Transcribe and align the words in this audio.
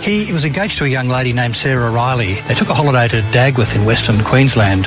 He 0.00 0.32
was 0.32 0.44
engaged 0.44 0.78
to 0.78 0.84
a 0.84 0.88
young 0.88 1.08
lady 1.08 1.32
named 1.32 1.56
Sarah 1.56 1.90
Riley. 1.90 2.34
They 2.34 2.54
took 2.54 2.68
a 2.68 2.74
holiday 2.74 3.08
to 3.08 3.20
Dagworth 3.30 3.74
in 3.74 3.84
Western 3.84 4.22
Queensland. 4.22 4.86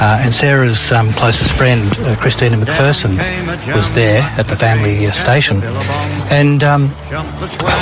Uh, 0.00 0.20
and 0.22 0.32
Sarah's 0.32 0.92
um, 0.92 1.12
closest 1.14 1.52
friend, 1.54 1.82
uh, 2.00 2.14
Christina 2.20 2.56
Macpherson, 2.56 3.16
was 3.74 3.92
there 3.94 4.22
at 4.38 4.46
the 4.46 4.54
family 4.54 5.06
uh, 5.06 5.10
station. 5.10 5.60
And, 6.30 6.62
um, 6.62 6.94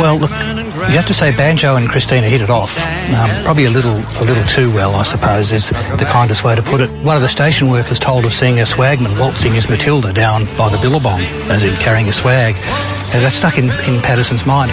well, 0.00 0.16
look, 0.16 0.30
you 0.30 0.96
have 0.96 1.04
to 1.06 1.14
say 1.14 1.36
Banjo 1.36 1.76
and 1.76 1.88
Christina 1.90 2.28
hit 2.28 2.40
it 2.40 2.48
off. 2.48 2.78
Um, 3.12 3.44
probably 3.44 3.66
a 3.66 3.70
little, 3.70 3.96
a 3.96 4.24
little 4.24 4.44
too 4.44 4.72
well, 4.72 4.94
I 4.94 5.02
suppose, 5.02 5.52
is 5.52 5.68
the 5.68 6.06
kindest 6.08 6.42
way 6.42 6.54
to 6.54 6.62
put 6.62 6.80
it. 6.80 6.90
One 7.04 7.16
of 7.16 7.22
the 7.22 7.28
station 7.28 7.68
workers 7.68 7.98
told 7.98 8.24
of 8.24 8.32
seeing 8.32 8.58
a 8.60 8.62
swagman 8.62 9.18
waltzing 9.18 9.52
his 9.52 9.68
Matilda 9.68 10.12
down 10.12 10.46
by 10.56 10.70
the 10.70 10.78
billabong, 10.78 11.20
as 11.50 11.64
in 11.64 11.74
carrying 11.76 12.08
a 12.08 12.12
swag. 12.12 12.54
And 13.12 13.24
that 13.24 13.32
stuck 13.32 13.58
in, 13.58 13.64
in 13.64 14.00
Paterson's 14.02 14.46
mind. 14.46 14.72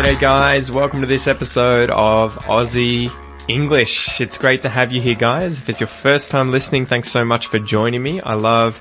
G'day, 0.00 0.18
guys. 0.18 0.70
Welcome 0.70 1.02
to 1.02 1.06
this 1.06 1.26
episode 1.26 1.90
of 1.90 2.34
Aussie 2.46 3.12
English. 3.48 4.18
It's 4.18 4.38
great 4.38 4.62
to 4.62 4.70
have 4.70 4.92
you 4.92 5.02
here, 5.02 5.14
guys. 5.14 5.58
If 5.58 5.68
it's 5.68 5.80
your 5.80 5.88
first 5.88 6.30
time 6.30 6.50
listening, 6.50 6.86
thanks 6.86 7.10
so 7.10 7.22
much 7.22 7.48
for 7.48 7.58
joining 7.58 8.02
me. 8.02 8.18
I 8.22 8.32
love 8.32 8.80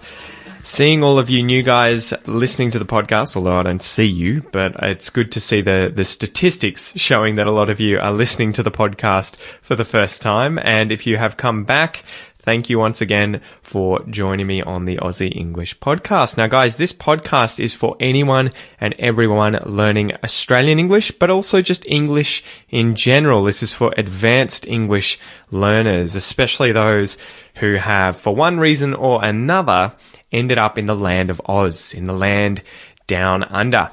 seeing 0.63 1.03
all 1.03 1.19
of 1.19 1.29
you 1.29 1.43
new 1.43 1.61
guys 1.61 2.13
listening 2.25 2.71
to 2.71 2.79
the 2.79 2.85
podcast, 2.85 3.35
although 3.35 3.57
I 3.57 3.63
don't 3.63 3.83
see 3.83 4.05
you, 4.05 4.43
but 4.53 4.77
it's 4.81 5.09
good 5.09 5.33
to 5.33 5.41
see 5.41 5.59
the, 5.59 5.91
the 5.93 6.05
statistics 6.05 6.93
showing 6.95 7.35
that 7.35 7.47
a 7.47 7.51
lot 7.51 7.69
of 7.69 7.81
you 7.81 7.99
are 7.99 8.13
listening 8.13 8.53
to 8.53 8.63
the 8.63 8.71
podcast 8.71 9.35
for 9.61 9.75
the 9.75 9.83
first 9.83 10.21
time. 10.21 10.57
And 10.57 10.89
if 10.89 11.05
you 11.05 11.17
have 11.17 11.35
come 11.35 11.65
back, 11.65 12.05
Thank 12.49 12.67
you 12.67 12.79
once 12.79 12.99
again 12.99 13.41
for 13.61 14.03
joining 14.09 14.47
me 14.47 14.63
on 14.63 14.85
the 14.85 14.97
Aussie 14.97 15.37
English 15.37 15.77
podcast. 15.77 16.35
Now, 16.35 16.47
guys, 16.47 16.77
this 16.77 16.91
podcast 16.91 17.63
is 17.63 17.75
for 17.75 17.95
anyone 17.99 18.49
and 18.81 18.95
everyone 18.97 19.59
learning 19.67 20.13
Australian 20.23 20.79
English, 20.79 21.11
but 21.11 21.29
also 21.29 21.61
just 21.61 21.85
English 21.85 22.43
in 22.69 22.95
general. 22.95 23.43
This 23.43 23.61
is 23.61 23.71
for 23.71 23.93
advanced 23.97 24.65
English 24.65 25.19
learners, 25.51 26.15
especially 26.15 26.71
those 26.71 27.19
who 27.57 27.75
have, 27.75 28.17
for 28.17 28.35
one 28.35 28.59
reason 28.59 28.95
or 28.95 29.23
another, 29.23 29.93
ended 30.31 30.57
up 30.57 30.75
in 30.75 30.87
the 30.87 30.95
land 30.95 31.29
of 31.29 31.39
Oz, 31.45 31.93
in 31.93 32.07
the 32.07 32.13
land 32.13 32.63
down 33.05 33.43
under. 33.43 33.91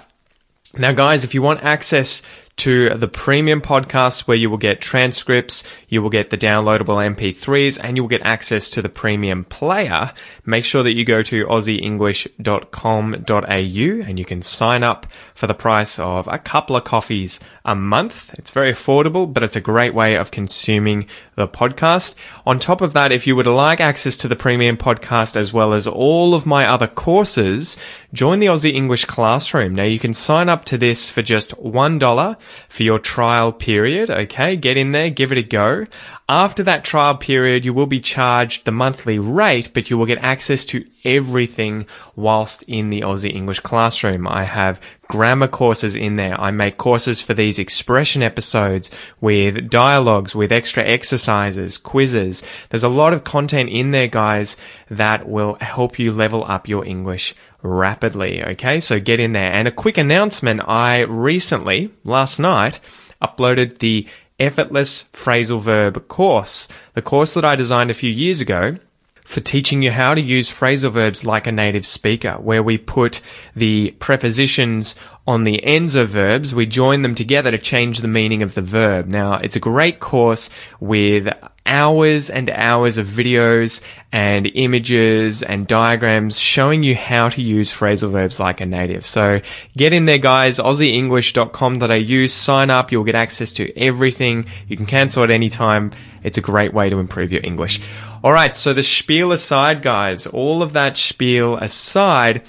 Now, 0.78 0.92
guys, 0.92 1.24
if 1.24 1.34
you 1.34 1.42
want 1.42 1.62
access 1.62 2.22
to 2.56 2.90
the 2.90 3.06
premium 3.06 3.60
podcast 3.60 4.22
where 4.22 4.36
you 4.36 4.48
will 4.48 4.56
get 4.56 4.80
transcripts, 4.80 5.62
you 5.88 6.00
will 6.00 6.08
get 6.08 6.30
the 6.30 6.38
downloadable 6.38 7.14
MP3s, 7.14 7.78
and 7.82 7.96
you 7.96 8.02
will 8.02 8.08
get 8.08 8.22
access 8.22 8.70
to 8.70 8.80
the 8.80 8.88
premium 8.88 9.44
player. 9.44 10.12
Make 10.46 10.64
sure 10.64 10.82
that 10.82 10.94
you 10.94 11.04
go 11.04 11.22
to 11.22 11.46
aussieenglish.com.au 11.46 14.08
and 14.08 14.18
you 14.18 14.24
can 14.24 14.40
sign 14.40 14.82
up 14.82 15.06
for 15.34 15.46
the 15.46 15.54
price 15.54 15.98
of 15.98 16.26
a 16.28 16.38
couple 16.38 16.76
of 16.76 16.84
coffees 16.84 17.38
a 17.64 17.74
month. 17.74 18.32
It's 18.34 18.50
very 18.50 18.72
affordable, 18.72 19.30
but 19.30 19.42
it's 19.42 19.56
a 19.56 19.60
great 19.60 19.92
way 19.92 20.16
of 20.16 20.30
consuming 20.30 21.06
the 21.34 21.46
podcast. 21.46 22.14
On 22.46 22.58
top 22.58 22.80
of 22.80 22.94
that, 22.94 23.12
if 23.12 23.26
you 23.26 23.36
would 23.36 23.46
like 23.46 23.80
access 23.80 24.16
to 24.18 24.28
the 24.28 24.36
premium 24.36 24.78
podcast 24.78 25.36
as 25.36 25.52
well 25.52 25.74
as 25.74 25.86
all 25.86 26.34
of 26.34 26.46
my 26.46 26.66
other 26.66 26.86
courses, 26.86 27.76
join 28.14 28.38
the 28.38 28.46
Aussie 28.46 28.72
English 28.72 29.04
Classroom. 29.04 29.74
Now 29.74 29.84
you 29.84 29.98
can 29.98 30.14
sign 30.14 30.48
up 30.48 30.64
to 30.66 30.78
this 30.78 31.10
for 31.10 31.20
just 31.20 31.50
$1 31.56 32.36
for 32.68 32.82
your 32.82 32.98
trial 32.98 33.52
period. 33.52 34.10
Okay. 34.10 34.56
Get 34.56 34.76
in 34.76 34.92
there, 34.92 35.10
give 35.10 35.32
it 35.32 35.38
a 35.38 35.42
go. 35.42 35.86
After 36.28 36.62
that 36.64 36.84
trial 36.84 37.16
period, 37.16 37.64
you 37.64 37.72
will 37.72 37.86
be 37.86 38.00
charged 38.00 38.64
the 38.64 38.72
monthly 38.72 39.18
rate, 39.18 39.70
but 39.72 39.90
you 39.90 39.96
will 39.96 40.06
get 40.06 40.18
access 40.18 40.64
to 40.66 40.84
everything 41.04 41.86
whilst 42.16 42.64
in 42.64 42.90
the 42.90 43.02
Aussie 43.02 43.32
English 43.32 43.60
classroom. 43.60 44.26
I 44.26 44.42
have 44.42 44.80
grammar 45.06 45.46
courses 45.46 45.94
in 45.94 46.16
there. 46.16 46.38
I 46.40 46.50
make 46.50 46.78
courses 46.78 47.20
for 47.20 47.32
these 47.32 47.60
expression 47.60 48.22
episodes 48.24 48.90
with 49.20 49.70
dialogues, 49.70 50.34
with 50.34 50.50
extra 50.50 50.84
exercises, 50.84 51.78
quizzes. 51.78 52.42
There's 52.70 52.82
a 52.82 52.88
lot 52.88 53.12
of 53.12 53.22
content 53.22 53.70
in 53.70 53.92
there, 53.92 54.08
guys, 54.08 54.56
that 54.90 55.28
will 55.28 55.54
help 55.60 55.98
you 55.98 56.10
level 56.10 56.44
up 56.44 56.68
your 56.68 56.84
English 56.84 57.36
rapidly. 57.66 58.42
Okay. 58.42 58.80
So 58.80 59.00
get 59.00 59.20
in 59.20 59.32
there. 59.32 59.52
And 59.52 59.66
a 59.68 59.72
quick 59.72 59.98
announcement. 59.98 60.62
I 60.66 61.00
recently, 61.00 61.90
last 62.04 62.38
night, 62.38 62.80
uploaded 63.20 63.78
the 63.78 64.06
effortless 64.38 65.04
phrasal 65.12 65.62
verb 65.62 66.08
course, 66.08 66.68
the 66.94 67.02
course 67.02 67.32
that 67.34 67.44
I 67.44 67.56
designed 67.56 67.90
a 67.90 67.94
few 67.94 68.10
years 68.10 68.40
ago 68.40 68.76
for 69.24 69.40
teaching 69.40 69.82
you 69.82 69.90
how 69.90 70.14
to 70.14 70.20
use 70.20 70.48
phrasal 70.48 70.92
verbs 70.92 71.24
like 71.24 71.48
a 71.48 71.52
native 71.52 71.84
speaker, 71.84 72.34
where 72.34 72.62
we 72.62 72.78
put 72.78 73.20
the 73.56 73.90
prepositions 73.98 74.94
on 75.26 75.42
the 75.42 75.64
ends 75.64 75.96
of 75.96 76.10
verbs, 76.10 76.54
we 76.54 76.64
join 76.64 77.02
them 77.02 77.14
together 77.14 77.50
to 77.50 77.58
change 77.58 77.98
the 77.98 78.08
meaning 78.08 78.42
of 78.42 78.54
the 78.54 78.62
verb. 78.62 79.08
Now, 79.08 79.34
it's 79.34 79.56
a 79.56 79.60
great 79.60 79.98
course 79.98 80.48
with 80.78 81.28
hours 81.66 82.30
and 82.30 82.48
hours 82.50 82.98
of 82.98 83.06
videos 83.06 83.80
and 84.12 84.46
images 84.54 85.42
and 85.42 85.66
diagrams 85.66 86.38
showing 86.38 86.82
you 86.82 86.94
how 86.94 87.28
to 87.28 87.42
use 87.42 87.70
phrasal 87.70 88.10
verbs 88.10 88.40
like 88.40 88.60
a 88.60 88.66
native. 88.66 89.04
So 89.04 89.40
get 89.76 89.92
in 89.92 90.06
there, 90.06 90.18
guys. 90.18 90.58
AussieEnglish.com.au. 90.58 92.26
Sign 92.26 92.70
up. 92.70 92.92
You'll 92.92 93.04
get 93.04 93.14
access 93.14 93.52
to 93.54 93.76
everything. 93.78 94.46
You 94.68 94.76
can 94.76 94.86
cancel 94.86 95.24
at 95.24 95.30
any 95.30 95.48
time. 95.48 95.92
It's 96.22 96.38
a 96.38 96.42
great 96.42 96.72
way 96.72 96.88
to 96.88 96.98
improve 96.98 97.32
your 97.32 97.42
English. 97.44 97.80
All 98.24 98.32
right. 98.32 98.56
So 98.56 98.72
the 98.72 98.82
spiel 98.82 99.32
aside, 99.32 99.82
guys, 99.82 100.26
all 100.26 100.62
of 100.62 100.72
that 100.72 100.96
spiel 100.96 101.56
aside, 101.56 102.42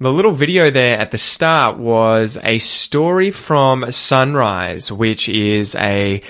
the 0.00 0.12
little 0.12 0.32
video 0.32 0.70
there 0.70 0.98
at 0.98 1.12
the 1.12 1.18
start 1.18 1.78
was 1.78 2.36
a 2.42 2.58
story 2.58 3.30
from 3.30 3.90
Sunrise, 3.92 4.90
which 4.90 5.28
is 5.28 5.76
a 5.76 6.20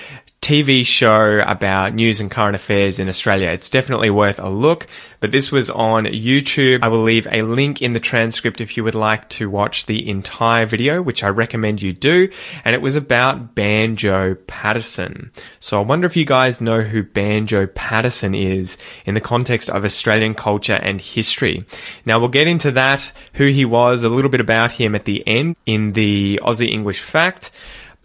TV 0.45 0.85
show 0.85 1.39
about 1.39 1.95
news 1.95 2.21
and 2.21 2.29
current 2.29 2.55
affairs 2.55 2.99
in 2.99 3.09
Australia. 3.09 3.49
It's 3.49 3.71
definitely 3.71 4.11
worth 4.11 4.37
a 4.37 4.47
look, 4.47 4.85
but 5.19 5.31
this 5.31 5.51
was 5.51 5.71
on 5.71 6.05
YouTube. 6.05 6.83
I 6.83 6.87
will 6.87 7.01
leave 7.01 7.27
a 7.31 7.41
link 7.41 7.81
in 7.81 7.93
the 7.93 7.99
transcript 7.99 8.61
if 8.61 8.77
you 8.77 8.83
would 8.83 8.93
like 8.93 9.27
to 9.29 9.49
watch 9.49 9.87
the 9.87 10.07
entire 10.07 10.67
video, 10.67 11.01
which 11.01 11.23
I 11.23 11.29
recommend 11.29 11.81
you 11.81 11.93
do. 11.93 12.29
And 12.63 12.75
it 12.75 12.81
was 12.83 12.95
about 12.95 13.55
Banjo 13.55 14.35
Paterson. 14.45 15.31
So 15.59 15.81
I 15.81 15.83
wonder 15.83 16.05
if 16.05 16.15
you 16.15 16.25
guys 16.25 16.61
know 16.61 16.81
who 16.81 17.01
Banjo 17.01 17.65
Paterson 17.65 18.35
is 18.35 18.77
in 19.03 19.15
the 19.15 19.21
context 19.21 19.71
of 19.71 19.83
Australian 19.83 20.35
culture 20.35 20.79
and 20.79 21.01
history. 21.01 21.65
Now 22.05 22.19
we'll 22.19 22.29
get 22.29 22.47
into 22.47 22.69
that, 22.73 23.11
who 23.33 23.47
he 23.47 23.65
was, 23.65 24.03
a 24.03 24.09
little 24.09 24.29
bit 24.29 24.41
about 24.41 24.73
him 24.73 24.93
at 24.93 25.05
the 25.05 25.27
end 25.27 25.55
in 25.65 25.93
the 25.93 26.39
Aussie 26.43 26.69
English 26.69 27.01
fact. 27.01 27.49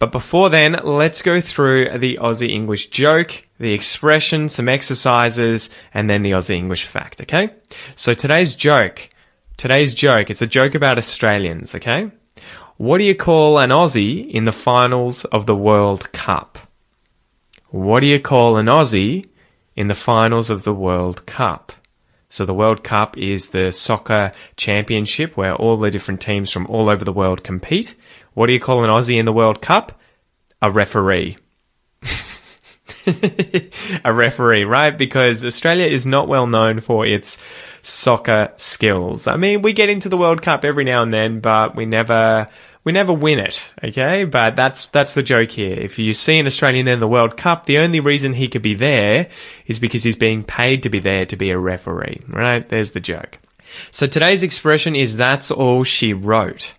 But 0.00 0.12
before 0.12 0.48
then, 0.48 0.80
let's 0.82 1.20
go 1.20 1.42
through 1.42 1.98
the 1.98 2.18
Aussie 2.22 2.48
English 2.48 2.88
joke, 2.88 3.46
the 3.58 3.74
expression, 3.74 4.48
some 4.48 4.66
exercises, 4.66 5.68
and 5.92 6.08
then 6.08 6.22
the 6.22 6.30
Aussie 6.30 6.56
English 6.56 6.86
fact, 6.86 7.20
okay? 7.20 7.50
So 7.96 8.14
today's 8.14 8.54
joke, 8.54 9.10
today's 9.58 9.92
joke, 9.92 10.30
it's 10.30 10.40
a 10.40 10.46
joke 10.46 10.74
about 10.74 10.96
Australians, 10.96 11.74
okay? 11.74 12.10
What 12.78 12.96
do 12.96 13.04
you 13.04 13.14
call 13.14 13.58
an 13.58 13.68
Aussie 13.68 14.26
in 14.30 14.46
the 14.46 14.52
finals 14.52 15.26
of 15.26 15.44
the 15.44 15.54
World 15.54 16.10
Cup? 16.12 16.56
What 17.68 18.00
do 18.00 18.06
you 18.06 18.18
call 18.18 18.56
an 18.56 18.66
Aussie 18.66 19.26
in 19.76 19.88
the 19.88 19.94
finals 19.94 20.48
of 20.48 20.64
the 20.64 20.72
World 20.72 21.26
Cup? 21.26 21.72
So 22.30 22.46
the 22.46 22.54
World 22.54 22.84
Cup 22.84 23.18
is 23.18 23.50
the 23.50 23.70
soccer 23.70 24.32
championship 24.56 25.36
where 25.36 25.54
all 25.54 25.76
the 25.76 25.90
different 25.90 26.20
teams 26.20 26.50
from 26.50 26.66
all 26.68 26.88
over 26.88 27.04
the 27.04 27.12
world 27.12 27.42
compete. 27.42 27.96
What 28.40 28.46
do 28.46 28.54
you 28.54 28.58
call 28.58 28.82
an 28.82 28.88
Aussie 28.88 29.18
in 29.18 29.26
the 29.26 29.34
World 29.34 29.60
Cup? 29.60 30.00
A 30.62 30.70
referee. 30.70 31.36
a 34.02 34.14
referee, 34.14 34.64
right? 34.64 34.96
Because 34.96 35.44
Australia 35.44 35.84
is 35.84 36.06
not 36.06 36.26
well 36.26 36.46
known 36.46 36.80
for 36.80 37.04
its 37.04 37.36
soccer 37.82 38.50
skills. 38.56 39.26
I 39.26 39.36
mean, 39.36 39.60
we 39.60 39.74
get 39.74 39.90
into 39.90 40.08
the 40.08 40.16
World 40.16 40.40
Cup 40.40 40.64
every 40.64 40.84
now 40.84 41.02
and 41.02 41.12
then, 41.12 41.40
but 41.40 41.76
we 41.76 41.84
never 41.84 42.46
we 42.82 42.92
never 42.92 43.12
win 43.12 43.40
it, 43.40 43.70
okay? 43.84 44.24
But 44.24 44.56
that's 44.56 44.88
that's 44.88 45.12
the 45.12 45.22
joke 45.22 45.50
here. 45.50 45.78
If 45.78 45.98
you 45.98 46.14
see 46.14 46.38
an 46.38 46.46
Australian 46.46 46.88
in 46.88 46.98
the 46.98 47.06
World 47.06 47.36
Cup, 47.36 47.66
the 47.66 47.76
only 47.76 48.00
reason 48.00 48.32
he 48.32 48.48
could 48.48 48.62
be 48.62 48.72
there 48.72 49.28
is 49.66 49.78
because 49.78 50.02
he's 50.02 50.16
being 50.16 50.44
paid 50.44 50.82
to 50.84 50.88
be 50.88 50.98
there 50.98 51.26
to 51.26 51.36
be 51.36 51.50
a 51.50 51.58
referee, 51.58 52.22
right? 52.26 52.66
There's 52.66 52.92
the 52.92 53.00
joke. 53.00 53.38
So 53.90 54.06
today's 54.06 54.42
expression 54.42 54.96
is 54.96 55.18
that's 55.18 55.50
all 55.50 55.84
she 55.84 56.14
wrote. 56.14 56.72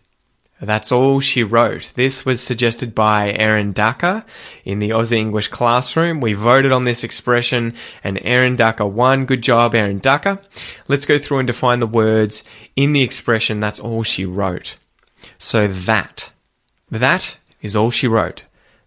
That's 0.61 0.91
all 0.91 1.19
she 1.19 1.41
wrote. 1.41 1.91
This 1.95 2.23
was 2.23 2.39
suggested 2.39 2.93
by 2.93 3.31
Erin 3.33 3.73
Ducker 3.73 4.23
in 4.63 4.77
the 4.77 4.91
Aussie 4.91 5.17
English 5.17 5.47
classroom. 5.47 6.21
We 6.21 6.33
voted 6.33 6.71
on 6.71 6.83
this 6.83 7.03
expression 7.03 7.73
and 8.03 8.19
Erin 8.21 8.57
Ducker 8.57 8.85
won. 8.85 9.25
Good 9.25 9.41
job, 9.41 9.73
Erin 9.73 9.97
Ducker. 9.97 10.39
Let's 10.87 11.05
go 11.05 11.17
through 11.17 11.39
and 11.39 11.47
define 11.47 11.79
the 11.79 11.87
words 11.87 12.43
in 12.75 12.93
the 12.93 13.01
expression 13.01 13.59
that's 13.59 13.79
all 13.79 14.03
she 14.03 14.23
wrote. 14.23 14.75
So 15.39 15.67
that. 15.67 16.31
That 16.91 17.37
is 17.63 17.75
all 17.75 17.89
she 17.89 18.07
wrote. 18.07 18.43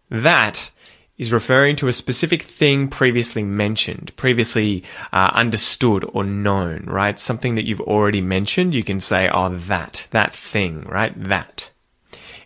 That 0.08 0.70
is 1.16 1.32
referring 1.32 1.76
to 1.76 1.88
a 1.88 1.92
specific 1.92 2.42
thing 2.42 2.88
previously 2.88 3.42
mentioned, 3.42 4.12
previously 4.16 4.82
uh, 5.12 5.30
understood 5.34 6.04
or 6.12 6.24
known, 6.24 6.84
right? 6.86 7.18
Something 7.18 7.54
that 7.54 7.66
you've 7.66 7.80
already 7.80 8.20
mentioned, 8.20 8.74
you 8.74 8.82
can 8.82 8.98
say, 8.98 9.28
oh, 9.28 9.56
that, 9.56 10.08
that 10.10 10.34
thing, 10.34 10.82
right? 10.82 11.12
That. 11.22 11.70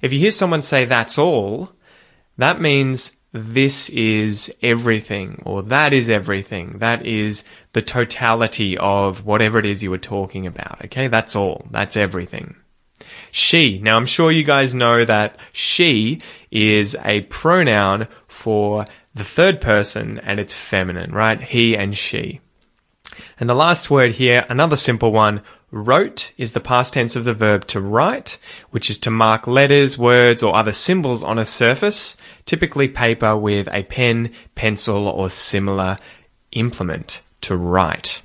If 0.02 0.12
you 0.12 0.18
hear 0.18 0.30
someone 0.30 0.62
say 0.62 0.84
that's 0.84 1.18
all, 1.18 1.72
that 2.36 2.60
means 2.60 3.12
this 3.32 3.88
is 3.90 4.52
everything, 4.62 5.42
or 5.44 5.62
that 5.62 5.92
is 5.92 6.08
everything. 6.08 6.78
That 6.78 7.04
is 7.04 7.44
the 7.72 7.82
totality 7.82 8.76
of 8.78 9.24
whatever 9.24 9.58
it 9.58 9.66
is 9.66 9.82
you 9.82 9.90
were 9.90 9.98
talking 9.98 10.46
about. 10.46 10.84
Okay, 10.86 11.08
that's 11.08 11.36
all. 11.36 11.66
That's 11.70 11.96
everything. 11.96 12.56
She. 13.30 13.78
Now, 13.78 13.96
I'm 13.96 14.06
sure 14.06 14.30
you 14.30 14.44
guys 14.44 14.74
know 14.74 15.04
that 15.04 15.36
she 15.52 16.20
is 16.50 16.96
a 17.04 17.22
pronoun 17.22 18.08
for 18.26 18.84
the 19.14 19.24
third 19.24 19.60
person 19.60 20.18
and 20.20 20.38
it's 20.40 20.52
feminine, 20.52 21.12
right? 21.12 21.40
He 21.40 21.76
and 21.76 21.96
she. 21.96 22.40
And 23.40 23.48
the 23.48 23.54
last 23.54 23.90
word 23.90 24.12
here, 24.12 24.44
another 24.48 24.76
simple 24.76 25.12
one, 25.12 25.42
wrote 25.70 26.32
is 26.38 26.52
the 26.52 26.60
past 26.60 26.94
tense 26.94 27.16
of 27.16 27.24
the 27.24 27.34
verb 27.34 27.66
to 27.66 27.80
write, 27.80 28.38
which 28.70 28.88
is 28.88 28.98
to 28.98 29.10
mark 29.10 29.46
letters, 29.46 29.98
words, 29.98 30.42
or 30.42 30.54
other 30.54 30.72
symbols 30.72 31.22
on 31.22 31.38
a 31.38 31.44
surface, 31.44 32.16
typically 32.46 32.88
paper 32.88 33.36
with 33.36 33.68
a 33.72 33.82
pen, 33.84 34.30
pencil, 34.54 35.08
or 35.08 35.28
similar 35.28 35.96
implement 36.52 37.22
to 37.42 37.56
write. 37.56 38.22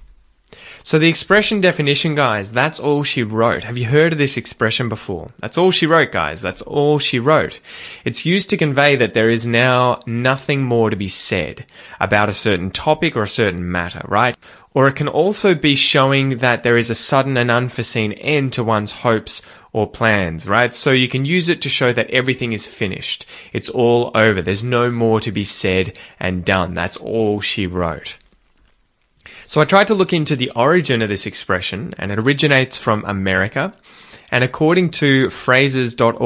So 0.86 1.00
the 1.00 1.08
expression 1.08 1.62
definition, 1.62 2.14
guys, 2.14 2.52
that's 2.52 2.78
all 2.78 3.04
she 3.04 3.24
wrote. 3.24 3.64
Have 3.64 3.78
you 3.78 3.86
heard 3.86 4.12
of 4.12 4.20
this 4.20 4.36
expression 4.36 4.90
before? 4.90 5.30
That's 5.40 5.58
all 5.58 5.72
she 5.72 5.88
wrote, 5.88 6.12
guys. 6.12 6.42
That's 6.42 6.62
all 6.62 7.00
she 7.00 7.20
wrote. 7.20 7.62
It's 8.04 8.26
used 8.26 8.50
to 8.50 8.58
convey 8.58 8.98
that 8.98 9.14
there 9.14 9.30
is 9.30 9.48
now 9.48 10.02
nothing 10.06 10.62
more 10.62 10.90
to 10.90 10.98
be 10.98 11.08
said 11.08 11.66
about 12.02 12.28
a 12.28 12.34
certain 12.34 12.70
topic 12.70 13.16
or 13.16 13.24
a 13.24 13.30
certain 13.30 13.72
matter, 13.72 14.02
right? 14.10 14.36
Or 14.74 14.90
it 14.90 14.98
can 14.98 15.08
also 15.08 15.56
be 15.56 15.76
showing 15.76 16.40
that 16.40 16.64
there 16.64 16.78
is 16.78 16.90
a 16.90 16.96
sudden 16.96 17.38
and 17.38 17.50
unforeseen 17.50 18.12
end 18.14 18.52
to 18.54 18.64
one's 18.64 18.92
hopes 18.92 19.42
or 19.72 19.90
plans, 19.90 20.46
right? 20.48 20.76
So 20.76 20.92
you 20.92 21.08
can 21.08 21.24
use 21.24 21.48
it 21.48 21.62
to 21.62 21.70
show 21.70 21.94
that 21.94 22.10
everything 22.10 22.52
is 22.52 22.66
finished. 22.66 23.26
It's 23.54 23.70
all 23.70 24.12
over. 24.14 24.42
There's 24.42 24.64
no 24.64 24.92
more 24.92 25.22
to 25.22 25.32
be 25.32 25.46
said 25.46 25.98
and 26.20 26.44
done. 26.44 26.74
That's 26.74 26.98
all 26.98 27.40
she 27.40 27.68
wrote. 27.68 28.18
So 29.46 29.62
I 29.62 29.66
tried 29.66 29.88
to 29.88 29.94
look 29.94 30.14
into 30.14 30.36
the 30.36 30.52
origin 30.56 31.02
of 31.02 31.10
this 31.10 31.26
expression, 31.26 31.94
and 31.98 32.12
it 32.12 32.20
originates 32.20 32.78
from 32.78 33.04
America. 33.06 33.74
And 34.34 34.44
according 34.44 34.90
to 34.92 35.30
phrases.org.uk, 35.30 36.18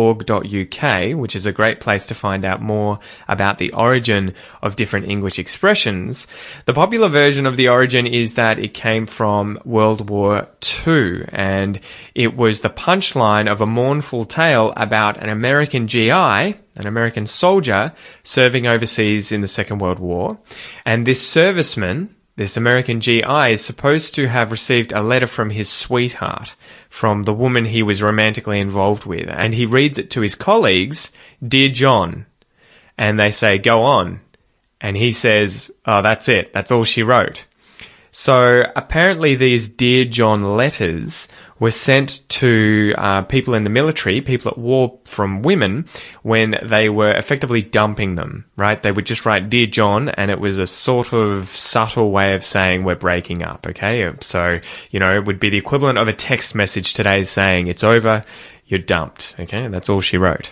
which 1.20 1.36
is 1.36 1.46
a 1.46 1.52
great 1.52 1.82
place 1.82 2.06
to 2.06 2.16
find 2.16 2.46
out 2.46 2.62
more 2.62 3.00
about 3.28 3.58
the 3.58 3.74
origin 3.74 4.34
of 4.62 4.78
different 4.78 5.10
English 5.10 5.38
expressions, 5.40 6.26
the 6.64 6.74
popular 6.74 7.10
version 7.10 7.46
of 7.46 7.58
the 7.58 7.68
origin 7.68 8.08
is 8.08 8.36
that 8.36 8.60
it 8.60 8.74
came 8.74 9.08
from 9.08 9.60
World 9.66 10.10
War 10.10 10.48
II 10.88 11.26
and 11.34 11.82
it 12.16 12.38
was 12.38 12.62
the 12.62 12.70
punchline 12.70 13.52
of 13.52 13.60
a 13.60 13.66
mournful 13.66 14.24
tale 14.24 14.72
about 14.78 15.18
an 15.18 15.28
American 15.28 15.90
GI, 15.90 16.10
an 16.10 16.56
American 16.78 17.28
soldier 17.28 17.92
serving 18.24 18.68
overseas 18.68 19.34
in 19.34 19.42
the 19.42 19.50
Second 19.50 19.80
World 19.80 20.00
War. 20.00 20.40
And 20.86 21.06
this 21.06 21.22
serviceman, 21.30 22.08
this 22.38 22.56
American 22.56 23.02
GI 23.02 23.52
is 23.52 23.66
supposed 23.66 24.14
to 24.16 24.28
have 24.28 24.52
received 24.52 24.92
a 24.92 25.02
letter 25.02 25.26
from 25.26 25.50
his 25.50 25.70
sweetheart, 25.70 26.56
from 26.88 27.24
the 27.24 27.34
woman 27.34 27.66
he 27.66 27.82
was 27.82 28.02
romantically 28.02 28.60
involved 28.60 29.06
with, 29.06 29.28
and 29.28 29.56
he 29.56 29.66
reads 29.66 29.98
it 29.98 30.12
to 30.12 30.22
his 30.22 30.36
colleagues, 30.36 31.12
Dear 31.46 31.70
John. 31.70 32.28
And 32.96 33.20
they 33.20 33.32
say, 33.32 33.58
Go 33.58 33.82
on. 33.84 34.22
And 34.80 34.96
he 34.96 35.12
says, 35.12 35.72
Oh, 35.86 36.04
that's 36.04 36.30
it. 36.30 36.54
That's 36.54 36.72
all 36.72 36.84
she 36.84 37.02
wrote. 37.02 37.46
So 38.12 38.72
apparently, 38.76 39.36
these 39.36 39.70
Dear 39.70 40.06
John 40.06 40.58
letters 40.58 41.28
were 41.60 41.72
sent 41.72 42.28
to 42.30 42.94
uh, 42.98 43.22
people 43.24 43.54
in 43.54 43.64
the 43.64 43.70
military, 43.70 44.22
people 44.22 44.52
at 44.52 44.58
war 44.58 45.00
from 45.06 45.42
women, 45.42 45.88
when 46.22 46.58
they 46.64 46.90
were 46.90 47.12
effectively 47.12 47.62
dumping 47.62 48.16
them, 48.16 48.46
right? 48.56 48.82
They 48.82 48.92
would 48.92 49.06
just 49.06 49.26
write, 49.26 49.50
Dear 49.50 49.66
John, 49.66 50.10
and 50.10 50.30
it 50.30 50.40
was 50.40 50.60
a 50.60 50.68
sort 50.68 51.14
of 51.14 51.56
subtle 51.56 52.12
way 52.12 52.34
of 52.34 52.44
saying 52.44 52.84
we're 52.84 52.96
breaking 52.96 53.44
up, 53.44 53.66
okay? 53.68 54.12
So, 54.22 54.60
you 54.92 55.00
know, 55.00 55.16
it 55.16 55.26
would 55.26 55.40
be 55.40 55.50
the 55.50 55.58
equivalent 55.58 55.98
of 55.98 56.08
a 56.08 56.14
text 56.14 56.54
message 56.54 56.94
today 56.94 57.24
saying, 57.24 57.68
It's 57.68 57.84
over, 57.84 58.24
you're 58.68 58.80
dumped, 58.80 59.36
okay? 59.40 59.68
That's 59.68 59.90
all 59.90 60.02
she 60.02 60.18
wrote. 60.18 60.52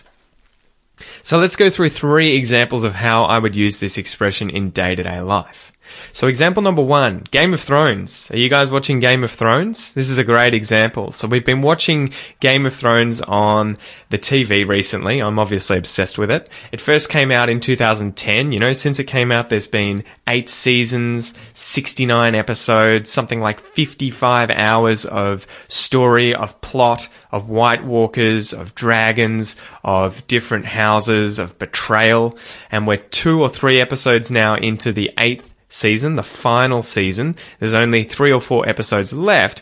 So 1.22 1.38
let's 1.38 1.56
go 1.56 1.70
through 1.70 1.90
three 1.90 2.36
examples 2.36 2.84
of 2.84 2.94
how 2.96 3.26
I 3.26 3.38
would 3.38 3.56
use 3.56 3.80
this 3.80 3.98
expression 3.98 4.50
in 4.50 4.70
day 4.70 4.96
to 4.96 5.04
day 5.04 5.20
life. 5.20 5.72
So 6.12 6.28
example 6.28 6.64
number 6.64 6.82
one, 6.82 7.26
Game 7.32 7.54
of 7.54 7.62
Thrones. 7.62 8.30
Are 8.32 8.38
you 8.38 8.50
guys 8.50 8.70
watching 8.70 9.00
Game 9.00 9.24
of 9.24 9.32
Thrones? 9.32 9.92
This 9.94 10.10
is 10.10 10.18
a 10.18 10.24
great 10.24 10.54
example. 10.54 11.12
So 11.12 11.28
we've 11.28 11.46
been 11.46 11.62
watching 11.62 12.14
Game 12.40 12.66
of 12.66 12.74
Thrones 12.74 13.22
on 13.22 13.78
the 14.10 14.18
TV 14.18 14.68
recently. 14.68 15.22
I'm 15.22 15.40
obviously 15.40 15.78
obsessed 15.78 16.18
with 16.18 16.32
it. 16.32 16.50
It 16.72 16.80
first 16.80 17.10
came 17.10 17.32
out 17.32 17.50
in 17.50 17.60
2010. 17.60 18.52
You 18.52 18.60
know, 18.60 18.74
since 18.74 19.00
it 19.00 19.06
came 19.06 19.32
out, 19.32 19.50
there's 19.50 19.68
been 19.68 20.04
eight 20.28 20.50
seasons, 20.50 21.34
69 21.54 22.36
episodes, 22.36 23.10
something 23.10 23.40
like 23.40 23.60
55 23.60 24.50
hours 24.52 25.06
of 25.06 25.46
story, 25.68 26.34
of 26.34 26.60
plot, 26.62 27.08
of 27.32 27.50
White 27.50 27.84
Walkers, 27.84 28.54
of 28.54 28.76
dragons, 28.76 29.56
of 29.84 30.26
different 30.28 30.66
houses, 30.66 31.40
of 31.40 31.58
betrayal. 31.60 32.38
And 32.72 32.88
we're 32.88 32.98
two 32.98 33.42
or 33.42 33.50
three 33.50 33.80
episodes 33.82 34.32
now 34.32 34.56
into 34.56 34.92
the 34.92 35.12
eighth 35.18 35.55
season, 35.76 36.16
the 36.16 36.24
final 36.24 36.82
season. 36.82 37.36
There's 37.60 37.74
only 37.74 38.04
three 38.04 38.32
or 38.32 38.42
four 38.42 38.68
episodes 38.68 39.14
left. 39.14 39.62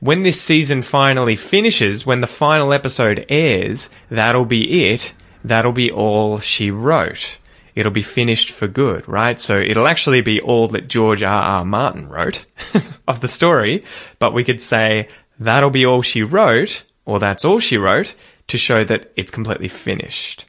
When 0.00 0.22
this 0.22 0.40
season 0.40 0.82
finally 0.82 1.36
finishes, 1.36 2.06
when 2.06 2.20
the 2.20 2.26
final 2.26 2.72
episode 2.72 3.26
airs, 3.28 3.90
that'll 4.10 4.44
be 4.44 4.84
it. 4.84 5.12
That'll 5.44 5.72
be 5.72 5.90
all 5.90 6.38
she 6.38 6.70
wrote. 6.70 7.38
It'll 7.74 7.92
be 7.92 8.02
finished 8.02 8.50
for 8.50 8.66
good, 8.66 9.08
right? 9.08 9.38
So 9.38 9.60
it'll 9.60 9.86
actually 9.86 10.20
be 10.20 10.40
all 10.40 10.68
that 10.68 10.88
George 10.88 11.22
R. 11.22 11.42
R. 11.42 11.64
Martin 11.64 12.08
wrote 12.08 12.44
of 13.08 13.20
the 13.20 13.28
story, 13.28 13.84
but 14.18 14.32
we 14.32 14.44
could 14.44 14.60
say 14.60 15.08
that'll 15.38 15.70
be 15.70 15.86
all 15.86 16.02
she 16.02 16.22
wrote, 16.22 16.82
or 17.04 17.18
that's 17.18 17.44
all 17.44 17.60
she 17.60 17.78
wrote, 17.78 18.14
to 18.48 18.58
show 18.58 18.82
that 18.84 19.12
it's 19.16 19.30
completely 19.30 19.68
finished. 19.68 20.44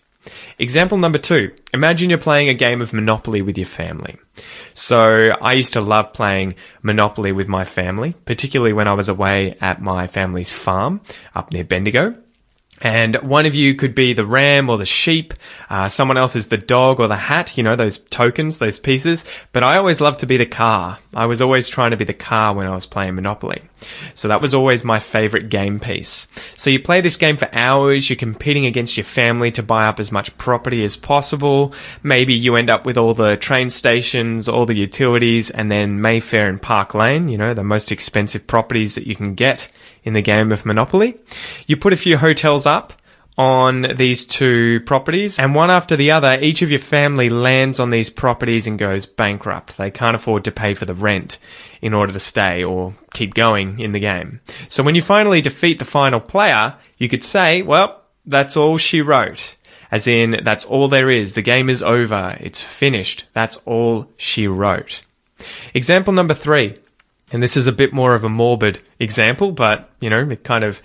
Example 0.58 0.98
number 0.98 1.18
two. 1.18 1.52
Imagine 1.74 2.10
you're 2.10 2.20
playing 2.20 2.50
a 2.50 2.54
game 2.54 2.82
of 2.82 2.94
Monopoly 2.94 3.42
with 3.42 3.58
your 3.58 3.68
family. 3.68 4.18
So 4.74 5.36
I 5.42 5.54
used 5.54 5.74
to 5.74 5.82
love 5.82 6.14
playing 6.14 6.56
Monopoly 6.82 7.32
with 7.32 7.48
my 7.48 7.66
family, 7.66 8.16
particularly 8.26 8.74
when 8.74 8.88
I 8.88 8.94
was 8.94 9.10
away 9.10 9.58
at 9.62 9.82
my 9.82 10.08
family's 10.08 10.52
farm 10.52 11.02
up 11.36 11.52
near 11.52 11.64
Bendigo. 11.64 12.16
And 12.82 13.18
one 13.18 13.46
of 13.46 13.56
you 13.56 13.76
could 13.76 13.94
be 13.94 14.14
the 14.14 14.26
ram 14.26 14.70
or 14.70 14.78
the 14.78 14.86
sheep. 14.86 15.34
Uh, 15.70 15.90
someone 15.90 16.18
else 16.18 16.36
is 16.36 16.48
the 16.48 16.58
dog 16.58 17.00
or 17.00 17.08
the 17.08 17.16
hat. 17.16 17.58
You 17.58 17.64
know, 17.64 17.76
those 17.76 17.98
tokens, 17.98 18.58
those 18.58 18.80
pieces. 18.80 19.26
But 19.52 19.64
I 19.64 19.78
always 19.78 20.00
loved 20.00 20.20
to 20.22 20.26
be 20.26 20.38
the 20.38 20.46
car. 20.46 21.00
I 21.14 21.26
was 21.26 21.42
always 21.42 21.68
trying 21.68 21.90
to 21.92 21.98
be 21.98 22.06
the 22.06 22.14
car 22.14 22.54
when 22.54 22.68
I 22.68 22.76
was 22.76 22.86
playing 22.86 23.16
Monopoly. 23.16 23.64
So 24.14 24.28
that 24.28 24.42
was 24.42 24.54
always 24.54 24.84
my 24.84 25.00
favorite 25.00 25.50
game 25.50 25.80
piece. 25.80 26.28
So 26.56 26.70
you 26.70 26.80
play 26.80 27.02
this 27.02 27.16
game 27.16 27.36
for 27.36 27.50
hours. 27.52 28.10
You're 28.10 28.18
competing 28.18 28.68
against 28.68 28.96
your 28.96 29.06
family 29.06 29.50
to 29.52 29.64
buy 29.64 29.88
up 29.88 30.00
as 30.00 30.12
much 30.12 30.38
property 30.38 30.84
as 30.84 30.96
possible. 30.96 31.74
Maybe 32.04 32.36
you 32.36 32.56
end 32.56 32.70
up 32.70 32.86
with 32.86 32.98
all 32.98 33.16
the 33.16 33.38
train 33.38 33.72
stations, 33.72 34.48
all 34.48 34.68
the 34.68 34.76
utilities, 34.76 35.50
and 35.50 35.72
then 35.72 36.00
Mayfair 36.00 36.48
and 36.48 36.62
Park 36.62 36.94
Lane. 36.94 37.28
You 37.28 37.40
know, 37.40 37.56
the 37.56 37.64
most 37.64 37.92
expensive 37.92 38.46
properties 38.46 38.94
that 38.94 39.08
you 39.08 39.16
can 39.16 39.34
get 39.34 39.72
in 40.04 40.14
the 40.14 40.22
game 40.22 40.52
of 40.52 40.66
Monopoly. 40.66 41.18
You 41.66 41.76
put 41.76 41.94
a 41.94 41.98
few 41.98 42.18
hotels 42.18 42.68
up 42.68 42.94
on 43.40 43.96
these 43.96 44.26
two 44.26 44.82
properties, 44.82 45.40
and 45.40 45.56
one 45.56 45.72
after 45.72 45.96
the 45.96 46.12
other, 46.12 46.38
each 46.42 46.62
of 46.62 46.70
your 46.70 46.80
family 46.82 47.30
lands 47.30 47.80
on 47.80 47.90
these 47.90 48.10
properties 48.10 48.68
and 48.68 48.78
goes 48.78 49.06
bankrupt. 49.06 49.78
They 49.78 49.90
can't 49.92 50.16
afford 50.16 50.44
to 50.44 50.52
pay 50.52 50.74
for 50.74 50.84
the 50.84 50.94
rent 50.94 51.38
in 51.82 51.94
order 51.94 52.12
to 52.12 52.20
stay 52.20 52.66
or 52.66 52.96
keep 53.14 53.34
going 53.34 53.80
in 53.80 53.94
the 53.94 54.00
game. 54.00 54.42
So 54.68 54.84
when 54.84 54.94
you 54.94 55.02
finally 55.02 55.42
defeat 55.42 55.80
the 55.80 55.86
final 55.86 56.20
player, 56.20 56.76
you 56.98 57.08
could 57.08 57.24
say, 57.24 57.62
well, 57.62 58.02
That's 58.26 58.58
all 58.58 58.78
she 58.78 59.02
wrote. 59.02 59.56
As 59.90 60.06
in, 60.06 60.42
that's 60.44 60.66
all 60.66 60.88
there 60.88 61.10
is. 61.10 61.34
The 61.34 61.42
game 61.42 61.70
is 61.70 61.82
over. 61.82 62.38
It's 62.40 62.62
finished. 62.62 63.26
That's 63.34 63.58
all 63.66 64.12
she 64.18 64.48
wrote. 64.48 65.02
Example 65.74 66.14
number 66.14 66.34
three. 66.36 66.76
And 67.32 67.42
this 67.42 67.56
is 67.58 67.68
a 67.68 67.72
bit 67.72 67.94
more 67.94 68.16
of 68.16 68.24
a 68.24 68.30
morbid 68.30 68.82
example, 69.00 69.52
but, 69.52 69.90
you 70.00 70.10
know, 70.10 70.30
it 70.30 70.44
kind 70.44 70.64
of, 70.64 70.82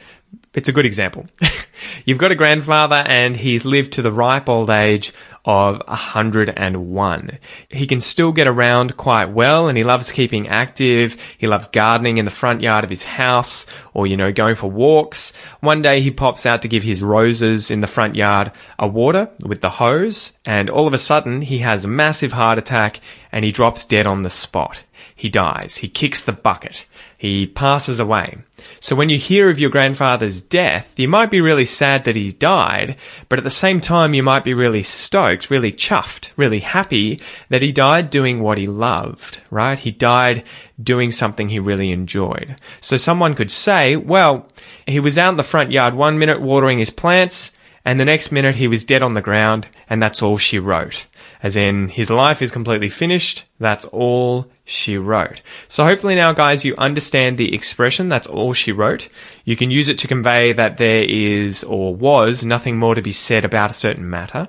it's 0.54 0.68
a 0.68 0.72
good 0.72 0.86
example. 0.86 1.26
You've 2.04 2.18
got 2.18 2.32
a 2.32 2.36
grandfather 2.36 3.04
and 3.06 3.36
he's 3.36 3.64
lived 3.64 3.92
to 3.94 4.02
the 4.02 4.12
ripe 4.12 4.48
old 4.48 4.70
age 4.70 5.12
of 5.44 5.82
101. 5.86 7.38
He 7.68 7.86
can 7.86 8.00
still 8.00 8.32
get 8.32 8.46
around 8.46 8.96
quite 8.96 9.26
well 9.26 9.68
and 9.68 9.76
he 9.76 9.84
loves 9.84 10.10
keeping 10.10 10.48
active. 10.48 11.16
He 11.36 11.46
loves 11.46 11.66
gardening 11.66 12.18
in 12.18 12.24
the 12.24 12.30
front 12.30 12.62
yard 12.62 12.84
of 12.84 12.90
his 12.90 13.04
house 13.04 13.66
or, 13.92 14.06
you 14.06 14.16
know, 14.16 14.32
going 14.32 14.56
for 14.56 14.70
walks. 14.70 15.32
One 15.60 15.82
day 15.82 16.00
he 16.00 16.10
pops 16.10 16.46
out 16.46 16.62
to 16.62 16.68
give 16.68 16.82
his 16.82 17.02
roses 17.02 17.70
in 17.70 17.80
the 17.80 17.86
front 17.86 18.16
yard 18.16 18.52
a 18.78 18.86
water 18.86 19.30
with 19.44 19.60
the 19.60 19.70
hose 19.70 20.32
and 20.46 20.70
all 20.70 20.86
of 20.86 20.94
a 20.94 20.98
sudden 20.98 21.42
he 21.42 21.58
has 21.58 21.84
a 21.84 21.88
massive 21.88 22.32
heart 22.32 22.58
attack 22.58 23.00
and 23.30 23.44
he 23.44 23.52
drops 23.52 23.84
dead 23.84 24.06
on 24.06 24.22
the 24.22 24.30
spot. 24.30 24.84
He 25.16 25.28
dies. 25.28 25.76
He 25.76 25.88
kicks 25.88 26.24
the 26.24 26.32
bucket. 26.32 26.86
He 27.16 27.46
passes 27.46 28.00
away. 28.00 28.38
So 28.80 28.96
when 28.96 29.08
you 29.08 29.16
hear 29.16 29.48
of 29.48 29.58
your 29.58 29.70
grandfather's 29.70 30.40
death, 30.40 30.98
you 30.98 31.08
might 31.08 31.30
be 31.30 31.40
really 31.40 31.66
sad 31.66 32.04
that 32.04 32.16
he 32.16 32.32
died, 32.32 32.96
but 33.28 33.38
at 33.38 33.44
the 33.44 33.50
same 33.50 33.80
time, 33.80 34.12
you 34.12 34.22
might 34.22 34.44
be 34.44 34.54
really 34.54 34.82
stoked, 34.82 35.33
really 35.50 35.72
chuffed, 35.72 36.30
really 36.36 36.60
happy 36.60 37.20
that 37.48 37.62
he 37.62 37.72
died 37.72 38.10
doing 38.10 38.40
what 38.40 38.58
he 38.58 38.66
loved, 38.66 39.40
right? 39.50 39.78
He 39.78 39.90
died 39.90 40.44
doing 40.82 41.10
something 41.10 41.48
he 41.48 41.58
really 41.58 41.90
enjoyed. 41.90 42.56
So 42.80 42.96
someone 42.96 43.34
could 43.34 43.50
say, 43.50 43.96
well, 43.96 44.48
he 44.86 45.00
was 45.00 45.18
out 45.18 45.30
in 45.30 45.36
the 45.36 45.42
front 45.42 45.72
yard 45.72 45.94
one 45.94 46.18
minute 46.18 46.40
watering 46.40 46.78
his 46.78 46.90
plants, 46.90 47.52
and 47.84 48.00
the 48.00 48.04
next 48.04 48.32
minute 48.32 48.56
he 48.56 48.68
was 48.68 48.84
dead 48.84 49.02
on 49.02 49.14
the 49.14 49.20
ground, 49.20 49.68
and 49.88 50.02
that's 50.02 50.22
all 50.22 50.38
she 50.38 50.58
wrote. 50.58 51.06
As 51.42 51.56
in, 51.56 51.88
his 51.88 52.10
life 52.10 52.40
is 52.40 52.50
completely 52.50 52.88
finished, 52.88 53.44
that's 53.58 53.84
all 53.86 54.50
she 54.64 54.96
wrote. 54.96 55.42
So 55.68 55.84
hopefully 55.84 56.14
now, 56.14 56.32
guys, 56.32 56.64
you 56.64 56.74
understand 56.78 57.36
the 57.36 57.54
expression, 57.54 58.08
that's 58.08 58.26
all 58.26 58.54
she 58.54 58.72
wrote. 58.72 59.08
You 59.44 59.56
can 59.56 59.70
use 59.70 59.88
it 59.88 59.98
to 59.98 60.08
convey 60.08 60.52
that 60.54 60.78
there 60.78 61.04
is 61.04 61.62
or 61.64 61.94
was 61.94 62.44
nothing 62.44 62.78
more 62.78 62.94
to 62.94 63.02
be 63.02 63.12
said 63.12 63.44
about 63.44 63.70
a 63.70 63.74
certain 63.74 64.08
matter. 64.08 64.48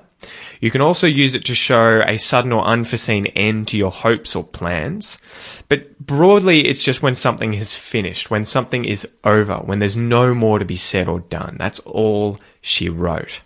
You 0.60 0.70
can 0.70 0.80
also 0.80 1.06
use 1.06 1.34
it 1.34 1.44
to 1.44 1.54
show 1.54 2.02
a 2.06 2.16
sudden 2.16 2.52
or 2.52 2.64
unforeseen 2.64 3.26
end 3.26 3.68
to 3.68 3.76
your 3.76 3.90
hopes 3.90 4.34
or 4.34 4.42
plans. 4.42 5.18
But 5.68 5.98
broadly, 5.98 6.66
it's 6.66 6.82
just 6.82 7.02
when 7.02 7.14
something 7.14 7.52
is 7.52 7.74
finished, 7.74 8.30
when 8.30 8.46
something 8.46 8.86
is 8.86 9.06
over, 9.22 9.56
when 9.56 9.80
there's 9.80 9.98
no 9.98 10.34
more 10.34 10.58
to 10.58 10.64
be 10.64 10.76
said 10.76 11.08
or 11.08 11.20
done. 11.20 11.56
That's 11.58 11.80
all 11.80 12.40
she 12.62 12.88
wrote. 12.88 13.42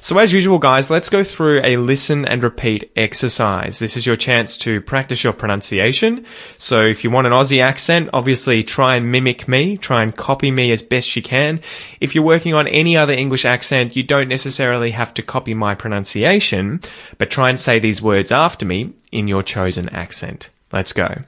So 0.00 0.18
as 0.18 0.32
usual, 0.32 0.58
guys, 0.58 0.90
let's 0.90 1.08
go 1.08 1.22
through 1.22 1.60
a 1.62 1.76
listen 1.76 2.24
and 2.24 2.42
repeat 2.42 2.90
exercise. 2.96 3.78
This 3.78 3.96
is 3.96 4.06
your 4.06 4.16
chance 4.16 4.58
to 4.58 4.80
practice 4.80 5.22
your 5.22 5.32
pronunciation. 5.32 6.26
So 6.58 6.82
if 6.82 7.04
you 7.04 7.10
want 7.10 7.26
an 7.26 7.32
Aussie 7.32 7.62
accent, 7.62 8.10
obviously 8.12 8.62
try 8.62 8.96
and 8.96 9.10
mimic 9.10 9.46
me, 9.46 9.76
try 9.76 10.02
and 10.02 10.14
copy 10.14 10.50
me 10.50 10.72
as 10.72 10.82
best 10.82 11.14
you 11.14 11.22
can. 11.22 11.60
If 12.00 12.14
you're 12.14 12.24
working 12.24 12.54
on 12.54 12.66
any 12.68 12.96
other 12.96 13.12
English 13.12 13.44
accent, 13.44 13.96
you 13.96 14.02
don't 14.02 14.28
necessarily 14.28 14.90
have 14.90 15.14
to 15.14 15.22
copy 15.22 15.54
my 15.54 15.74
pronunciation, 15.74 16.80
but 17.18 17.30
try 17.30 17.48
and 17.48 17.58
say 17.58 17.78
these 17.78 18.02
words 18.02 18.32
after 18.32 18.66
me 18.66 18.92
in 19.12 19.28
your 19.28 19.42
chosen 19.42 19.88
accent. 19.90 20.50
Let's 20.72 20.92
go. 20.92 21.22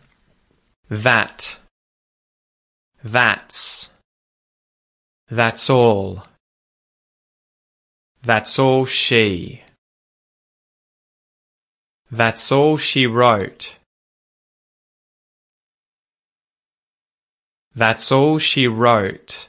That. 0.90 1.56
That's. 3.02 3.90
That's 5.30 5.70
all. 5.70 6.24
That's 8.24 8.58
all 8.58 8.86
she. 8.86 9.62
That's 12.10 12.50
all 12.50 12.78
she 12.78 13.06
wrote. 13.06 13.78
That's 17.74 18.10
all 18.10 18.38
she 18.38 18.66
wrote. 18.66 19.48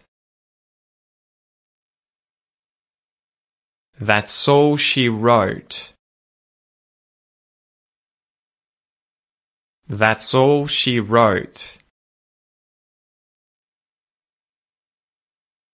That's 4.00 4.48
all 4.48 4.76
she 4.76 5.08
wrote. 5.08 5.94
That's 9.88 10.34
all 10.34 10.68
she 10.68 11.00
wrote. 11.00 11.78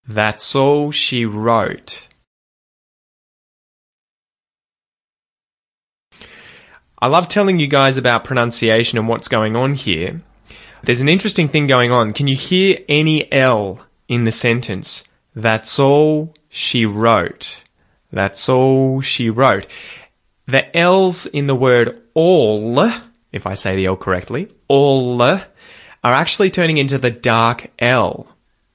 That's 0.07 0.55
all 0.55 0.91
she 0.91 1.25
wrote. 1.25 2.07
I 7.03 7.07
love 7.07 7.27
telling 7.27 7.59
you 7.59 7.65
guys 7.65 7.97
about 7.97 8.23
pronunciation 8.23 8.99
and 8.99 9.07
what's 9.07 9.27
going 9.27 9.55
on 9.55 9.73
here. 9.73 10.21
There's 10.83 11.01
an 11.01 11.09
interesting 11.09 11.47
thing 11.47 11.65
going 11.65 11.91
on. 11.91 12.13
Can 12.13 12.27
you 12.27 12.35
hear 12.35 12.77
any 12.87 13.31
L 13.31 13.79
in 14.07 14.25
the 14.25 14.31
sentence? 14.31 15.03
That's 15.35 15.79
all 15.79 16.35
she 16.47 16.85
wrote. 16.85 17.63
That's 18.11 18.47
all 18.47 19.01
she 19.01 19.31
wrote. 19.31 19.65
The 20.45 20.77
L's 20.77 21.25
in 21.25 21.47
the 21.47 21.55
word 21.55 22.03
all, 22.13 22.91
if 23.31 23.47
I 23.47 23.55
say 23.55 23.75
the 23.75 23.87
L 23.87 23.95
correctly, 23.95 24.49
all, 24.67 25.19
are 25.23 25.43
actually 26.03 26.51
turning 26.51 26.77
into 26.77 26.99
the 26.99 27.09
dark 27.09 27.71
L. 27.79 28.27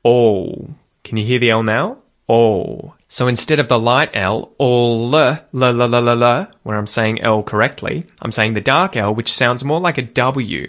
All. 0.02 0.70
Can 1.04 1.16
you 1.16 1.24
hear 1.24 1.38
the 1.38 1.50
L 1.50 1.62
now? 1.62 1.98
All. 2.26 2.95
So 3.08 3.28
instead 3.28 3.60
of 3.60 3.68
the 3.68 3.78
light 3.78 4.10
L, 4.14 4.52
all 4.58 5.08
la 5.08 5.38
la 5.52 5.70
la 5.70 5.86
la, 5.86 6.46
where 6.64 6.76
I'm 6.76 6.86
saying 6.86 7.22
L 7.22 7.42
correctly, 7.42 8.04
I'm 8.20 8.32
saying 8.32 8.54
the 8.54 8.60
dark 8.60 8.96
L, 8.96 9.14
which 9.14 9.32
sounds 9.32 9.64
more 9.64 9.80
like 9.80 9.98
a 9.98 10.02
W. 10.02 10.66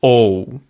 All. 0.00 0.60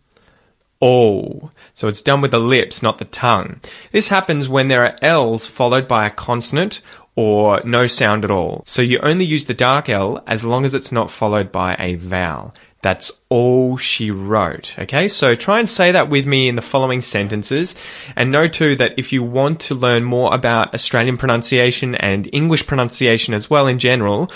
All. 0.81 1.53
So 1.75 1.89
it's 1.89 2.03
done 2.03 2.21
with 2.23 2.31
the 2.31 2.41
lips, 2.41 2.83
not 2.83 2.99
the 2.99 3.05
tongue. 3.05 3.61
This 3.93 4.09
happens 4.09 4.49
when 4.49 4.69
there 4.69 4.85
are 4.85 4.97
L's 5.03 5.47
followed 5.47 5.87
by 5.87 6.07
a 6.07 6.11
consonant 6.11 6.81
or 7.15 7.61
no 7.65 7.87
sound 7.87 8.25
at 8.25 8.31
all. 8.31 8.63
So 8.67 8.81
you 8.83 8.99
only 9.01 9.25
use 9.25 9.47
the 9.47 9.55
dark 9.55 9.89
L 9.89 10.23
as 10.27 10.45
long 10.45 10.65
as 10.65 10.75
it's 10.75 10.91
not 10.91 11.11
followed 11.11 11.53
by 11.53 11.77
a 11.79 11.95
vowel. 11.97 12.55
That's 12.83 13.13
all 13.29 13.77
she 13.77 14.11
wrote. 14.11 14.75
Okay, 14.79 15.07
so 15.07 15.35
try 15.37 15.61
and 15.61 15.69
say 15.69 15.93
that 15.93 16.11
with 16.11 16.27
me 16.27 16.49
in 16.49 16.57
the 16.57 16.63
following 16.63 17.01
sentences. 17.01 17.77
And 18.17 18.33
know 18.33 18.49
too 18.49 18.75
that 18.77 18.95
if 18.99 19.13
you 19.13 19.23
want 19.23 19.61
to 19.61 19.75
learn 19.75 20.03
more 20.03 20.35
about 20.35 20.75
Australian 20.75 21.17
pronunciation 21.17 21.95
and 21.95 22.29
English 22.33 22.67
pronunciation 22.67 23.35
as 23.35 23.49
well 23.49 23.69
in 23.69 23.79
general, 23.79 24.31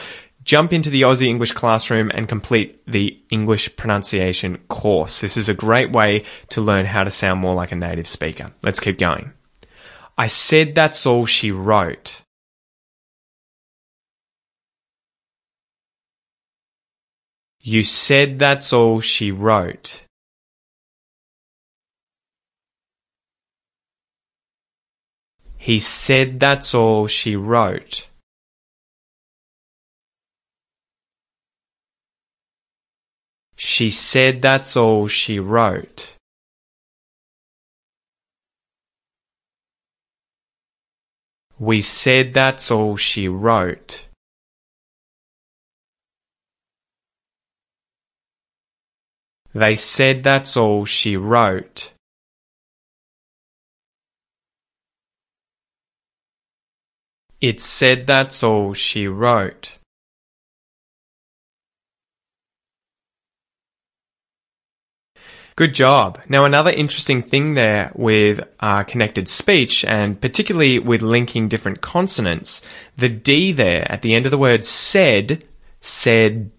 jump 0.45 0.73
into 0.73 0.91
the 0.91 1.03
Aussie 1.03 1.27
English 1.27 1.53
classroom 1.53 2.11
and 2.15 2.29
complete 2.29 2.81
the 2.87 3.21
English 3.31 3.75
pronunciation 3.75 4.59
course. 4.69 5.21
This 5.21 5.37
is 5.37 5.49
a 5.49 5.55
great 5.55 5.91
way 5.91 6.23
to 6.51 6.61
learn 6.61 6.87
how 6.87 7.03
to 7.03 7.11
sound 7.11 7.41
more 7.41 7.55
like 7.55 7.73
a 7.73 7.77
native 7.77 8.07
speaker. 8.07 8.53
Let's 8.63 8.81
keep 8.81 8.97
going. 8.97 9.33
I 10.17 10.29
said 10.29 10.75
that's 10.75 11.05
all 11.05 11.27
she 11.27 11.51
wrote. 11.51 12.23
You 17.69 17.83
said 17.83 18.39
that's 18.39 18.73
all 18.73 19.01
she 19.01 19.33
wrote. 19.33 20.05
He 25.57 25.81
said 25.81 26.39
that's 26.39 26.77
all 26.77 27.09
she 27.09 27.35
wrote. 27.35 28.07
She 33.57 33.91
said 33.91 34.43
that's 34.43 34.77
all 34.77 35.09
she 35.09 35.41
wrote. 35.41 36.15
We 41.59 41.83
said 41.83 42.33
that's 42.33 42.71
all 42.71 42.97
she 42.97 43.27
wrote. 43.27 44.06
They 49.57 49.75
said 49.75 50.23
that's 50.23 50.55
all 50.55 50.85
she 50.85 51.17
wrote. 51.17 51.91
It 57.41 57.59
said 57.63 58.07
that's 58.07 58.43
all 58.43 58.75
she 58.75 59.09
wrote. 59.09 59.79
Good 65.57 65.75
job. 65.75 66.21
Now, 66.29 66.45
another 66.45 66.71
interesting 66.71 67.23
thing 67.23 67.55
there 67.55 67.93
with 67.95 68.41
uh, 68.61 68.83
connected 68.83 69.27
speech, 69.27 69.87
and 69.87 70.21
particularly 70.21 70.79
with 70.79 71.01
linking 71.01 71.49
different 71.49 71.81
consonants, 71.81 72.61
the 72.99 73.09
D 73.09 73.53
there 73.53 73.91
at 73.91 74.03
the 74.03 74.15
end 74.15 74.27
of 74.27 74.33
the 74.33 74.37
word 74.37 74.67
said, 74.67 75.45
said, 75.81 76.51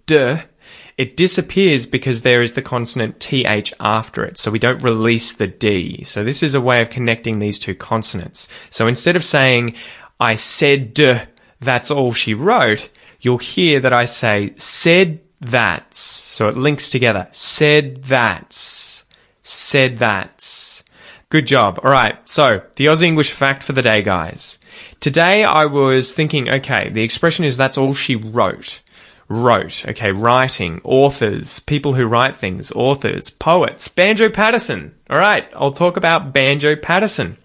it 0.97 1.15
disappears 1.15 1.85
because 1.85 2.21
there 2.21 2.41
is 2.41 2.53
the 2.53 2.61
consonant 2.61 3.19
th 3.19 3.73
after 3.79 4.25
it, 4.25 4.37
so 4.37 4.49
we 4.49 4.59
don't 4.59 4.81
release 4.83 5.33
the 5.33 5.47
d. 5.47 6.03
So 6.03 6.23
this 6.23 6.41
is 6.41 6.55
a 6.55 6.61
way 6.61 6.81
of 6.81 6.89
connecting 6.89 7.39
these 7.39 7.59
two 7.59 7.75
consonants. 7.75 8.47
So 8.71 8.87
instead 8.87 9.15
of 9.15 9.23
saying, 9.23 9.75
I 10.19 10.35
said, 10.35 10.95
duh, 10.95 11.25
that's 11.59 11.91
all 11.91 12.11
she 12.11 12.33
wrote, 12.33 12.89
you'll 13.21 13.37
hear 13.37 13.79
that 13.79 13.93
I 13.93 14.05
say 14.05 14.53
said 14.57 15.19
that's. 15.39 15.99
So 15.99 16.47
it 16.47 16.57
links 16.57 16.89
together. 16.89 17.27
Said 17.31 18.03
that's. 18.03 19.05
Said 19.41 19.99
that's. 19.99 20.83
Good 21.29 21.45
job. 21.45 21.79
All 21.83 21.91
right. 21.91 22.17
So 22.27 22.63
the 22.75 22.85
Aussie 22.85 23.03
English 23.03 23.31
fact 23.31 23.63
for 23.63 23.73
the 23.73 23.81
day, 23.81 24.01
guys. 24.01 24.57
Today 24.99 25.43
I 25.43 25.65
was 25.65 26.13
thinking, 26.13 26.49
okay, 26.49 26.89
the 26.89 27.03
expression 27.03 27.45
is 27.45 27.57
that's 27.57 27.77
all 27.77 27.93
she 27.93 28.15
wrote. 28.15 28.81
Wrote. 29.29 29.85
Okay. 29.87 30.11
Writing. 30.11 30.81
Authors. 30.83 31.59
People 31.59 31.93
who 31.93 32.05
write 32.05 32.35
things. 32.35 32.71
Authors. 32.71 33.29
Poets. 33.29 33.87
Banjo 33.87 34.29
Paterson. 34.29 34.95
All 35.09 35.17
right. 35.17 35.47
I'll 35.55 35.71
talk 35.71 35.97
about 35.97 36.33
Banjo 36.33 36.75
Paterson. 36.75 37.37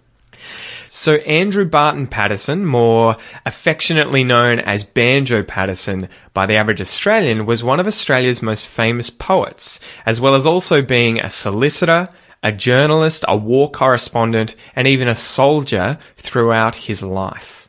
So 0.95 1.15
Andrew 1.15 1.65
Barton 1.65 2.05
Paterson, 2.05 2.67
more 2.67 3.17
affectionately 3.47 4.23
known 4.23 4.59
as 4.59 4.83
Banjo 4.83 5.41
Paterson 5.41 6.07
by 6.35 6.45
the 6.45 6.53
average 6.53 6.79
Australian, 6.79 7.47
was 7.47 7.63
one 7.63 7.79
of 7.79 7.87
Australia's 7.87 8.43
most 8.43 8.67
famous 8.67 9.09
poets, 9.09 9.79
as 10.05 10.21
well 10.21 10.35
as 10.35 10.45
also 10.45 10.83
being 10.83 11.19
a 11.19 11.31
solicitor, 11.31 12.07
a 12.43 12.51
journalist, 12.51 13.25
a 13.27 13.35
war 13.35 13.71
correspondent, 13.71 14.55
and 14.75 14.87
even 14.87 15.07
a 15.07 15.15
soldier 15.15 15.97
throughout 16.15 16.75
his 16.75 17.01
life. 17.01 17.62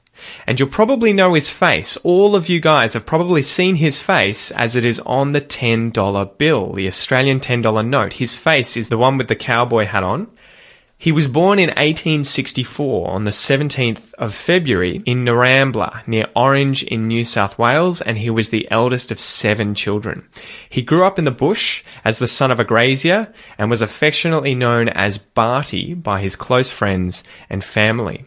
And 0.47 0.59
you'll 0.59 0.69
probably 0.69 1.13
know 1.13 1.35
his 1.35 1.51
face. 1.51 1.97
All 1.99 2.37
of 2.37 2.49
you 2.49 2.61
guys 2.61 2.95
have 2.95 3.07
probably 3.07 3.43
seen 3.43 3.77
his 3.77 3.99
face 3.99 4.51
as 4.53 4.77
it 4.77 4.85
is 4.85 5.01
on 5.01 5.33
the 5.33 5.41
$10 5.41 6.39
bill, 6.39 6.73
the 6.73 6.87
Australian 6.87 7.41
$10 7.41 7.87
note. 7.87 8.15
His 8.15 8.35
face 8.35 8.77
is 8.77 8.89
the 8.89 8.99
one 8.99 9.19
with 9.19 9.29
the 9.29 9.37
cowboy 9.37 9.87
hat 9.87 10.03
on. 10.03 10.29
He 10.97 11.13
was 11.13 11.29
born 11.29 11.59
in 11.59 11.69
1864 11.69 13.11
on 13.11 13.25
the 13.25 13.31
17th 13.31 14.15
of 14.15 14.35
February 14.35 15.03
in 15.05 15.25
Narrambla, 15.25 16.07
near 16.09 16.29
Orange 16.35 16.83
in 16.83 17.09
New 17.09 17.25
South 17.25 17.59
Wales, 17.59 18.01
and 18.01 18.17
he 18.17 18.31
was 18.31 18.49
the 18.49 18.67
eldest 18.71 19.13
of 19.13 19.21
seven 19.21 19.75
children. 19.75 20.27
He 20.71 20.81
grew 20.83 21.05
up 21.05 21.19
in 21.19 21.27
the 21.27 21.31
bush 21.31 21.85
as 22.07 22.19
the 22.19 22.27
son 22.27 22.51
of 22.51 22.59
a 22.59 22.65
grazier 22.65 23.33
and 23.59 23.69
was 23.69 23.83
affectionately 23.83 24.55
known 24.55 24.89
as 24.89 25.19
Barty 25.19 25.93
by 25.93 26.21
his 26.21 26.37
close 26.37 26.71
friends 26.71 27.23
and 27.51 27.63
family. 27.63 28.25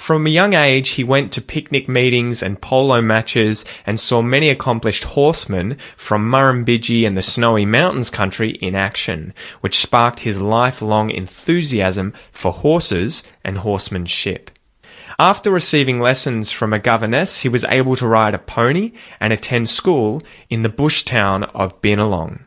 From 0.00 0.26
a 0.26 0.30
young 0.30 0.54
age, 0.54 0.92
he 0.92 1.04
went 1.04 1.30
to 1.32 1.42
picnic 1.42 1.86
meetings 1.86 2.42
and 2.42 2.60
polo 2.60 3.02
matches 3.02 3.66
and 3.84 4.00
saw 4.00 4.22
many 4.22 4.48
accomplished 4.48 5.04
horsemen 5.04 5.76
from 5.94 6.28
Murrumbidgee 6.28 7.06
and 7.06 7.18
the 7.18 7.22
Snowy 7.22 7.66
Mountains 7.66 8.08
country 8.08 8.52
in 8.62 8.74
action, 8.74 9.34
which 9.60 9.78
sparked 9.78 10.20
his 10.20 10.40
lifelong 10.40 11.10
enthusiasm 11.10 12.14
for 12.32 12.50
horses 12.50 13.22
and 13.44 13.58
horsemanship. 13.58 14.50
After 15.18 15.50
receiving 15.50 16.00
lessons 16.00 16.50
from 16.50 16.72
a 16.72 16.78
governess, 16.78 17.40
he 17.40 17.50
was 17.50 17.66
able 17.68 17.94
to 17.96 18.08
ride 18.08 18.34
a 18.34 18.38
pony 18.38 18.92
and 19.20 19.34
attend 19.34 19.68
school 19.68 20.22
in 20.48 20.62
the 20.62 20.70
bush 20.70 21.02
town 21.04 21.44
of 21.44 21.80
Binalong. 21.82 22.40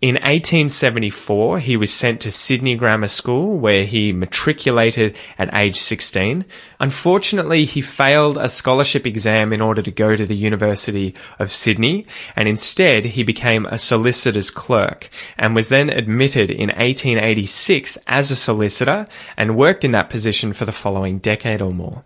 In 0.00 0.14
1874, 0.14 1.58
he 1.58 1.76
was 1.76 1.92
sent 1.92 2.22
to 2.22 2.30
Sydney 2.30 2.74
Grammar 2.74 3.08
School, 3.08 3.58
where 3.58 3.84
he 3.84 4.14
matriculated 4.14 5.14
at 5.38 5.54
age 5.54 5.78
16. 5.78 6.46
Unfortunately, 6.80 7.66
he 7.66 7.82
failed 7.82 8.38
a 8.38 8.48
scholarship 8.48 9.06
exam 9.06 9.52
in 9.52 9.60
order 9.60 9.82
to 9.82 9.90
go 9.90 10.16
to 10.16 10.24
the 10.24 10.34
University 10.34 11.14
of 11.38 11.52
Sydney, 11.52 12.06
and 12.34 12.48
instead 12.48 13.04
he 13.04 13.22
became 13.22 13.66
a 13.66 13.76
solicitor's 13.76 14.50
clerk, 14.50 15.10
and 15.36 15.54
was 15.54 15.68
then 15.68 15.90
admitted 15.90 16.50
in 16.50 16.70
1886 16.70 17.98
as 18.06 18.30
a 18.30 18.36
solicitor, 18.36 19.06
and 19.36 19.54
worked 19.54 19.84
in 19.84 19.92
that 19.92 20.08
position 20.08 20.54
for 20.54 20.64
the 20.64 20.72
following 20.72 21.18
decade 21.18 21.60
or 21.60 21.74
more. 21.74 22.04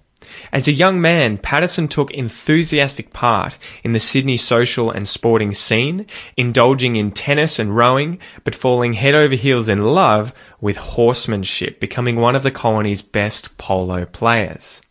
As 0.52 0.68
a 0.68 0.72
young 0.72 1.00
man, 1.00 1.38
Paterson 1.38 1.88
took 1.88 2.10
enthusiastic 2.12 3.12
part 3.12 3.58
in 3.82 3.92
the 3.92 4.00
Sydney 4.00 4.36
social 4.36 4.90
and 4.90 5.06
sporting 5.06 5.54
scene, 5.54 6.06
indulging 6.36 6.96
in 6.96 7.10
tennis 7.10 7.58
and 7.58 7.76
rowing, 7.76 8.18
but 8.44 8.54
falling 8.54 8.94
head 8.94 9.14
over 9.14 9.34
heels 9.34 9.68
in 9.68 9.82
love 9.82 10.32
with 10.60 10.76
horsemanship, 10.76 11.80
becoming 11.80 12.16
one 12.16 12.34
of 12.34 12.42
the 12.42 12.50
colony's 12.50 13.02
best 13.02 13.56
polo 13.58 14.04
players. 14.04 14.82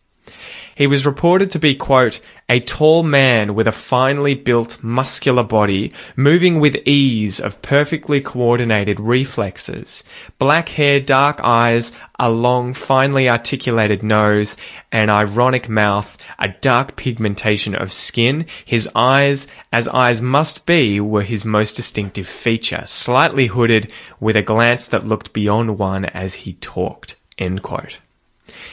He 0.76 0.88
was 0.88 1.06
reported 1.06 1.52
to 1.52 1.60
be, 1.60 1.76
quote, 1.76 2.20
a 2.50 2.60
tall 2.60 3.04
man 3.04 3.56
with 3.56 3.68
a 3.68 3.72
finely 3.72 4.34
built 4.34 4.84
muscular 4.84 5.44
body, 5.44 5.92
moving 6.16 6.60
with 6.60 6.82
ease 6.86 7.40
of 7.40 7.62
perfectly 7.62 8.22
coordinated 8.22 9.00
reflexes. 9.00 10.04
Black 10.40 10.70
hair, 10.70 11.00
dark 11.00 11.40
eyes, 11.44 11.92
a 12.20 12.30
long, 12.30 12.74
finely 12.74 13.30
articulated 13.30 14.04
nose, 14.04 14.58
an 14.92 15.10
ironic 15.10 15.70
mouth, 15.70 16.18
a 16.40 16.50
dark 16.50 16.96
pigmentation 16.96 17.76
of 17.76 17.94
skin. 17.94 18.46
His 18.66 18.90
eyes, 18.96 19.48
as 19.72 19.88
eyes 19.90 20.22
must 20.22 20.66
be, 20.66 21.00
were 21.00 21.24
his 21.24 21.46
most 21.46 21.76
distinctive 21.76 22.28
feature, 22.28 22.84
slightly 22.86 23.48
hooded, 23.48 23.92
with 24.20 24.36
a 24.36 24.42
glance 24.42 24.88
that 24.88 25.06
looked 25.06 25.34
beyond 25.34 25.78
one 25.78 26.06
as 26.06 26.34
he 26.34 26.54
talked. 26.54 27.16
End 27.38 27.62
quote. 27.64 28.00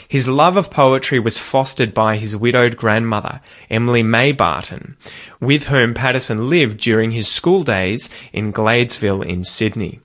His 0.09 0.29
love 0.29 0.57
of 0.57 0.71
poetry 0.71 1.19
was 1.19 1.39
fostered 1.39 1.95
by 1.95 2.17
his 2.17 2.37
widowed 2.37 2.77
grandmother, 2.77 3.41
Emily 3.71 4.03
May 4.03 4.33
Barton, 4.33 4.97
with 5.41 5.69
whom 5.69 5.95
Paterson 5.95 6.51
lived 6.51 6.79
during 6.79 7.13
his 7.13 7.29
school 7.29 7.63
days 7.63 8.11
in 8.33 8.53
Gladesville 8.53 9.25
in 9.25 9.45
Sydney. 9.45 10.01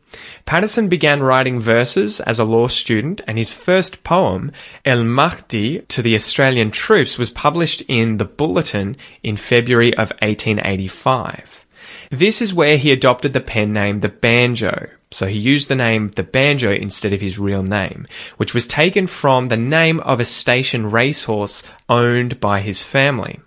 Paterson 0.45 0.87
began 0.87 1.21
writing 1.21 1.59
verses 1.59 2.19
as 2.21 2.39
a 2.39 2.45
law 2.45 2.67
student, 2.67 3.21
and 3.27 3.37
his 3.37 3.51
first 3.51 4.03
poem, 4.03 4.51
El 4.85 5.03
Mahdi, 5.03 5.79
to 5.79 6.01
the 6.01 6.15
Australian 6.15 6.71
troops 6.71 7.17
was 7.17 7.29
published 7.29 7.81
in 7.87 8.17
the 8.17 8.25
Bulletin 8.25 8.95
in 9.23 9.37
February 9.37 9.93
of 9.93 10.11
1885. 10.21 11.65
This 12.11 12.41
is 12.41 12.53
where 12.53 12.77
he 12.77 12.91
adopted 12.91 13.33
the 13.33 13.41
pen 13.41 13.73
name 13.73 13.99
the 13.99 14.09
Banjo, 14.09 14.89
so 15.15 15.27
he 15.27 15.39
used 15.39 15.69
the 15.69 15.75
name 15.75 16.11
the 16.11 16.23
Banjo 16.23 16.71
instead 16.71 17.13
of 17.13 17.21
his 17.21 17.39
real 17.39 17.63
name, 17.63 18.05
which 18.37 18.53
was 18.53 18.67
taken 18.67 19.07
from 19.07 19.47
the 19.47 19.57
name 19.57 19.99
of 20.01 20.19
a 20.19 20.25
station 20.25 20.91
racehorse 20.91 21.63
owned 21.87 22.39
by 22.39 22.59
his 22.59 22.83
family. 22.83 23.39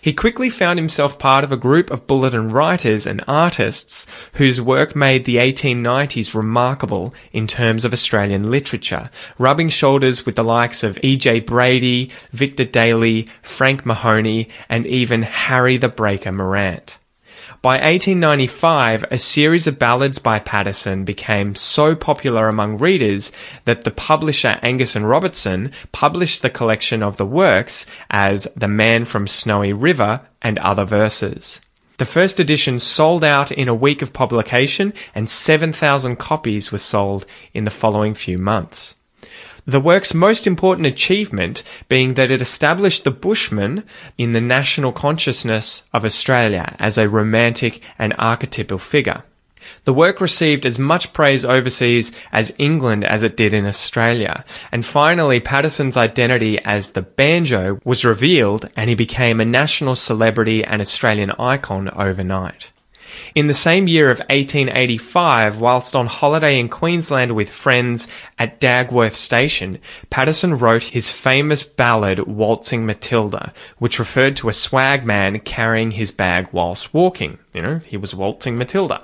He 0.00 0.12
quickly 0.12 0.50
found 0.50 0.78
himself 0.78 1.18
part 1.18 1.44
of 1.44 1.50
a 1.50 1.56
group 1.56 1.90
of 1.90 2.06
bulletin 2.06 2.50
writers 2.50 3.06
and 3.06 3.24
artists 3.26 4.06
whose 4.34 4.60
work 4.60 4.94
made 4.94 5.24
the 5.24 5.36
1890s 5.36 6.34
remarkable 6.34 7.14
in 7.32 7.46
terms 7.46 7.84
of 7.84 7.92
Australian 7.92 8.50
literature, 8.50 9.08
rubbing 9.38 9.70
shoulders 9.70 10.24
with 10.26 10.36
the 10.36 10.44
likes 10.44 10.84
of 10.84 10.98
E.J. 11.02 11.40
Brady, 11.40 12.10
Victor 12.32 12.64
Daley, 12.64 13.26
Frank 13.40 13.84
Mahony, 13.86 14.48
and 14.68 14.86
even 14.86 15.22
Harry 15.22 15.78
the 15.78 15.88
Breaker 15.88 16.32
Morant. 16.32 16.98
By 17.62 17.74
1895, 17.74 19.04
a 19.12 19.18
series 19.18 19.68
of 19.68 19.78
ballads 19.78 20.18
by 20.18 20.40
Paterson 20.40 21.04
became 21.04 21.54
so 21.54 21.94
popular 21.94 22.48
among 22.48 22.78
readers 22.78 23.30
that 23.66 23.84
the 23.84 23.92
publisher 23.92 24.58
Angus 24.62 24.96
and 24.96 25.08
Robertson 25.08 25.70
published 25.92 26.42
the 26.42 26.50
collection 26.50 27.04
of 27.04 27.18
the 27.18 27.24
works 27.24 27.86
as 28.10 28.48
The 28.56 28.66
Man 28.66 29.04
from 29.04 29.28
Snowy 29.28 29.72
River 29.72 30.26
and 30.42 30.58
Other 30.58 30.84
Verses. 30.84 31.60
The 31.98 32.04
first 32.04 32.40
edition 32.40 32.80
sold 32.80 33.22
out 33.22 33.52
in 33.52 33.68
a 33.68 33.74
week 33.74 34.02
of 34.02 34.12
publication 34.12 34.92
and 35.14 35.30
7,000 35.30 36.16
copies 36.16 36.72
were 36.72 36.78
sold 36.78 37.26
in 37.54 37.62
the 37.62 37.70
following 37.70 38.14
few 38.14 38.38
months. 38.38 38.96
The 39.66 39.80
work's 39.80 40.12
most 40.12 40.46
important 40.46 40.88
achievement 40.88 41.62
being 41.88 42.14
that 42.14 42.32
it 42.32 42.42
established 42.42 43.04
the 43.04 43.12
Bushman 43.12 43.84
in 44.18 44.32
the 44.32 44.40
national 44.40 44.90
consciousness 44.90 45.84
of 45.92 46.04
Australia 46.04 46.74
as 46.80 46.98
a 46.98 47.08
romantic 47.08 47.80
and 47.96 48.12
archetypal 48.18 48.78
figure. 48.78 49.22
The 49.84 49.94
work 49.94 50.20
received 50.20 50.66
as 50.66 50.80
much 50.80 51.12
praise 51.12 51.44
overseas 51.44 52.10
as 52.32 52.54
England 52.58 53.04
as 53.04 53.22
it 53.22 53.36
did 53.36 53.54
in 53.54 53.64
Australia. 53.64 54.44
And 54.72 54.84
finally, 54.84 55.38
Paterson's 55.38 55.96
identity 55.96 56.58
as 56.64 56.90
the 56.90 57.02
banjo 57.02 57.78
was 57.84 58.04
revealed 58.04 58.68
and 58.76 58.88
he 58.88 58.96
became 58.96 59.40
a 59.40 59.44
national 59.44 59.94
celebrity 59.94 60.64
and 60.64 60.80
Australian 60.80 61.30
icon 61.38 61.88
overnight. 61.90 62.72
In 63.34 63.46
the 63.46 63.54
same 63.54 63.88
year 63.88 64.10
of 64.10 64.18
1885, 64.18 65.58
whilst 65.58 65.96
on 65.96 66.06
holiday 66.06 66.58
in 66.58 66.68
Queensland 66.68 67.34
with 67.34 67.50
friends 67.50 68.08
at 68.38 68.60
Dagworth 68.60 69.14
Station, 69.14 69.78
Paterson 70.10 70.58
wrote 70.58 70.82
his 70.84 71.10
famous 71.10 71.62
ballad 71.62 72.20
Waltzing 72.20 72.86
Matilda, 72.86 73.52
which 73.78 73.98
referred 73.98 74.36
to 74.36 74.48
a 74.48 74.52
swag 74.52 75.04
man 75.04 75.40
carrying 75.40 75.92
his 75.92 76.10
bag 76.10 76.48
whilst 76.52 76.92
walking. 76.94 77.38
You 77.54 77.62
know, 77.62 77.78
he 77.78 77.96
was 77.96 78.14
waltzing 78.14 78.58
Matilda. 78.58 79.02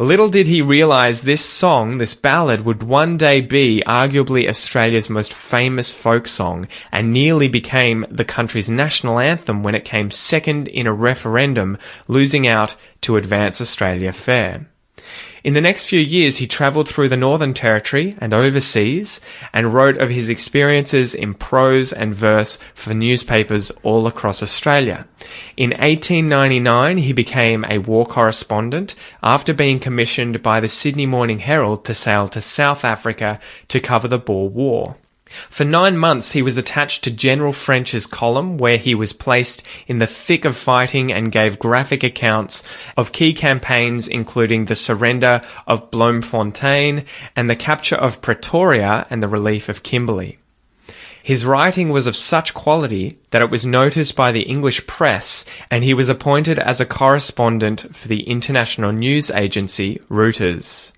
Little 0.00 0.30
did 0.30 0.46
he 0.46 0.62
realise 0.62 1.20
this 1.20 1.44
song, 1.44 1.98
this 1.98 2.14
ballad, 2.14 2.62
would 2.62 2.82
one 2.82 3.18
day 3.18 3.42
be 3.42 3.82
arguably 3.86 4.48
Australia's 4.48 5.10
most 5.10 5.34
famous 5.34 5.92
folk 5.92 6.26
song 6.26 6.68
and 6.90 7.12
nearly 7.12 7.48
became 7.48 8.06
the 8.10 8.24
country's 8.24 8.70
national 8.70 9.18
anthem 9.18 9.62
when 9.62 9.74
it 9.74 9.84
came 9.84 10.10
second 10.10 10.68
in 10.68 10.86
a 10.86 10.92
referendum, 10.94 11.76
losing 12.08 12.46
out 12.46 12.76
to 13.02 13.18
Advance 13.18 13.60
Australia 13.60 14.14
Fair. 14.14 14.70
In 15.42 15.54
the 15.54 15.60
next 15.60 15.84
few 15.84 16.00
years, 16.00 16.36
he 16.36 16.46
travelled 16.46 16.88
through 16.88 17.08
the 17.08 17.16
Northern 17.16 17.54
Territory 17.54 18.14
and 18.18 18.34
overseas 18.34 19.20
and 19.52 19.72
wrote 19.72 19.96
of 19.96 20.10
his 20.10 20.28
experiences 20.28 21.14
in 21.14 21.32
prose 21.32 21.92
and 21.92 22.14
verse 22.14 22.58
for 22.74 22.92
newspapers 22.92 23.70
all 23.82 24.06
across 24.06 24.42
Australia. 24.42 25.06
In 25.56 25.70
1899, 25.70 26.98
he 26.98 27.12
became 27.14 27.64
a 27.64 27.78
war 27.78 28.04
correspondent 28.04 28.94
after 29.22 29.54
being 29.54 29.80
commissioned 29.80 30.42
by 30.42 30.60
the 30.60 30.68
Sydney 30.68 31.06
Morning 31.06 31.38
Herald 31.38 31.84
to 31.86 31.94
sail 31.94 32.28
to 32.28 32.40
South 32.40 32.84
Africa 32.84 33.40
to 33.68 33.80
cover 33.80 34.08
the 34.08 34.18
Boer 34.18 34.48
War. 34.50 34.96
For 35.48 35.64
nine 35.64 35.96
months, 35.96 36.32
he 36.32 36.42
was 36.42 36.58
attached 36.58 37.04
to 37.04 37.10
General 37.10 37.52
French's 37.52 38.06
column, 38.06 38.58
where 38.58 38.78
he 38.78 38.94
was 38.94 39.12
placed 39.12 39.62
in 39.86 39.98
the 39.98 40.06
thick 40.06 40.44
of 40.44 40.56
fighting 40.56 41.12
and 41.12 41.30
gave 41.30 41.58
graphic 41.58 42.02
accounts 42.02 42.64
of 42.96 43.12
key 43.12 43.32
campaigns, 43.32 44.08
including 44.08 44.64
the 44.64 44.74
surrender 44.74 45.40
of 45.66 45.90
Bloemfontein 45.90 47.04
and 47.36 47.48
the 47.48 47.56
capture 47.56 47.96
of 47.96 48.20
Pretoria 48.20 49.06
and 49.08 49.22
the 49.22 49.28
relief 49.28 49.68
of 49.68 49.84
Kimberley. 49.84 50.38
His 51.22 51.44
writing 51.44 51.90
was 51.90 52.06
of 52.06 52.16
such 52.16 52.54
quality 52.54 53.18
that 53.30 53.42
it 53.42 53.50
was 53.50 53.64
noticed 53.64 54.16
by 54.16 54.32
the 54.32 54.42
English 54.42 54.86
press, 54.86 55.44
and 55.70 55.84
he 55.84 55.94
was 55.94 56.08
appointed 56.08 56.58
as 56.58 56.80
a 56.80 56.86
correspondent 56.86 57.94
for 57.94 58.08
the 58.08 58.22
international 58.22 58.90
news 58.90 59.30
agency 59.30 60.00
Reuters. 60.10 60.92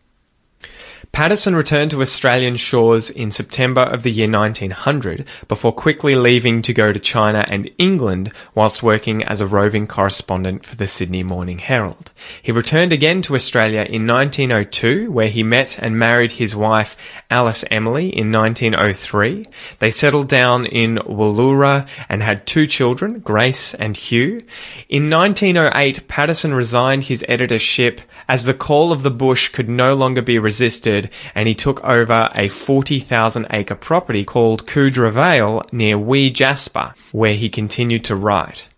Paterson 1.12 1.54
returned 1.54 1.90
to 1.90 2.00
Australian 2.00 2.56
shores 2.56 3.10
in 3.10 3.30
September 3.30 3.82
of 3.82 4.02
the 4.02 4.10
year 4.10 4.30
1900 4.30 5.26
before 5.46 5.70
quickly 5.70 6.16
leaving 6.16 6.62
to 6.62 6.72
go 6.72 6.90
to 6.90 6.98
China 6.98 7.44
and 7.48 7.70
England 7.76 8.32
whilst 8.54 8.82
working 8.82 9.22
as 9.22 9.38
a 9.38 9.46
roving 9.46 9.86
correspondent 9.86 10.64
for 10.64 10.74
the 10.74 10.88
Sydney 10.88 11.22
Morning 11.22 11.58
Herald. 11.58 12.12
He 12.40 12.50
returned 12.50 12.94
again 12.94 13.20
to 13.22 13.34
Australia 13.34 13.82
in 13.82 14.06
1902 14.06 15.12
where 15.12 15.28
he 15.28 15.42
met 15.42 15.78
and 15.78 15.98
married 15.98 16.30
his 16.30 16.56
wife 16.56 16.96
Alice 17.30 17.62
Emily 17.70 18.08
in 18.08 18.32
1903. 18.32 19.44
They 19.80 19.90
settled 19.90 20.28
down 20.28 20.64
in 20.64 20.96
Woollahra 21.04 21.86
and 22.08 22.22
had 22.22 22.46
two 22.46 22.66
children, 22.66 23.20
Grace 23.20 23.74
and 23.74 23.98
Hugh. 23.98 24.40
In 24.88 25.10
1908, 25.10 26.08
Paterson 26.08 26.54
resigned 26.54 27.04
his 27.04 27.22
editorship 27.28 28.00
as 28.30 28.44
the 28.44 28.54
call 28.54 28.92
of 28.92 29.02
the 29.02 29.10
bush 29.10 29.48
could 29.48 29.68
no 29.68 29.94
longer 29.94 30.22
be 30.22 30.38
resisted 30.38 31.01
and 31.34 31.48
he 31.48 31.54
took 31.54 31.82
over 31.84 32.30
a 32.34 32.48
40,000 32.48 33.46
acre 33.50 33.74
property 33.74 34.24
called 34.24 34.66
Coodra 34.66 35.12
Vale 35.12 35.62
near 35.72 35.98
Wee 35.98 36.30
Jasper, 36.30 36.94
where 37.12 37.34
he 37.34 37.48
continued 37.48 38.04
to 38.04 38.16
write. 38.16 38.68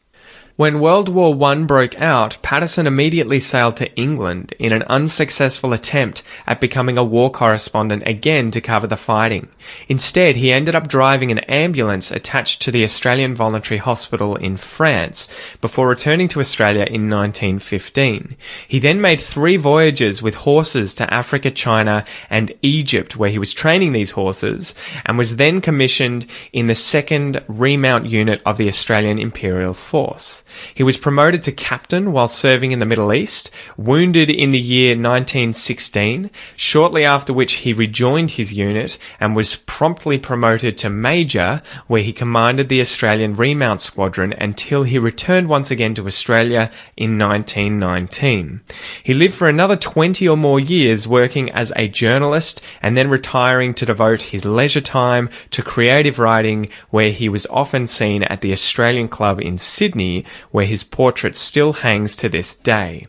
When 0.57 0.79
World 0.79 1.09
War 1.09 1.37
I 1.51 1.57
broke 1.65 2.01
out, 2.01 2.41
Paterson 2.41 2.87
immediately 2.87 3.41
sailed 3.41 3.77
to 3.79 3.93
England 3.97 4.55
in 4.61 4.73
an 4.73 4.85
unsuccessful 4.85 5.73
attempt 5.73 6.23
at 6.47 6.61
becoming 6.61 6.97
a 6.97 7.03
war 7.03 7.29
correspondent 7.29 8.05
again 8.07 8.53
to 8.53 8.61
cover 8.61 8.87
the 8.87 8.97
fighting. 8.97 9.49
Instead, 9.89 10.37
he 10.37 10.53
ended 10.53 10.77
up 10.77 10.87
driving 10.87 11.33
an 11.33 11.41
ambulance 11.41 12.13
attached 12.13 12.63
to 12.63 12.71
the 12.71 12.85
Australian 12.85 13.35
Voluntary 13.35 13.79
Hospital 13.79 14.37
in 14.37 14.57
France 14.57 15.27
before 15.61 15.89
returning 15.89 16.29
to 16.29 16.39
Australia 16.39 16.85
in 16.85 17.11
1915. 17.11 18.37
He 18.69 18.79
then 18.79 19.01
made 19.01 19.21
three 19.21 19.57
voyages 19.57 20.23
with 20.23 20.37
horses 20.37 20.95
to 20.95 21.13
Africa, 21.13 21.51
China, 21.51 22.05
and 22.31 22.53
Egypt 22.63 23.17
where 23.17 23.31
he 23.31 23.41
was 23.41 23.53
training 23.53 23.91
these 23.91 24.13
horses 24.13 24.77
and 25.05 25.19
was 25.19 25.35
then 25.35 25.61
commissioned 25.61 26.27
in 26.53 26.69
the 26.69 26.75
2nd 26.75 27.43
Remount 27.49 28.07
Unit 28.07 28.41
of 28.47 28.57
the 28.57 28.69
Australian 28.69 29.19
Imperial 29.19 29.75
Force. 29.75 30.45
He 30.75 30.83
was 30.83 30.97
promoted 30.97 31.43
to 31.45 31.53
captain 31.53 32.13
while 32.13 32.29
serving 32.29 32.73
in 32.73 32.79
the 32.79 32.87
Middle 32.87 33.13
East, 33.13 33.51
wounded 33.77 34.31
in 34.31 34.51
the 34.51 34.59
year 34.59 34.91
1916, 34.91 36.31
shortly 36.57 37.05
after 37.05 37.33
which 37.33 37.55
he 37.55 37.73
rejoined 37.73 38.33
his 38.33 38.53
unit 38.53 38.99
and 39.21 39.35
was 39.35 39.57
promptly 39.57 40.19
promoted 40.19 40.79
to 40.79 40.91
major, 40.91 41.63
where 41.87 42.03
he 42.03 42.13
commanded 42.13 42.69
the 42.69 42.81
Australian 42.81 43.35
Remount 43.35 43.81
Squadron 43.81 44.33
until 44.35 44.83
he 44.85 44.99
returned 44.99 45.49
once 45.49 45.71
again 45.71 45.95
to 45.95 46.07
Australia 46.07 46.71
in 46.97 47.19
1919. 47.19 48.61
He 49.03 49.15
lived 49.15 49.35
for 49.35 49.49
another 49.49 49.77
20 49.77 50.29
or 50.29 50.37
more 50.37 50.61
years 50.61 51.07
working 51.07 51.51
as 51.51 51.73
a 51.77 51.89
journalist 51.89 52.61
and 52.83 52.97
then 52.97 53.09
retiring 53.09 53.75
to 53.75 53.87
devote 53.87 54.23
his 54.23 54.45
leisure 54.45 54.81
time 54.81 55.31
to 55.51 55.63
creative 55.63 56.19
writing, 56.19 56.69
where 56.91 57.11
he 57.11 57.29
was 57.29 57.47
often 57.47 57.87
seen 57.87 58.23
at 58.25 58.41
the 58.41 58.53
Australian 58.53 59.09
Club 59.09 59.41
in 59.41 59.59
Sydney, 59.59 60.25
where 60.51 60.67
his 60.67 60.85
portrait 60.85 61.37
still 61.37 61.75
hangs 61.75 62.17
to 62.17 62.29
this 62.29 62.55
day. 62.55 63.07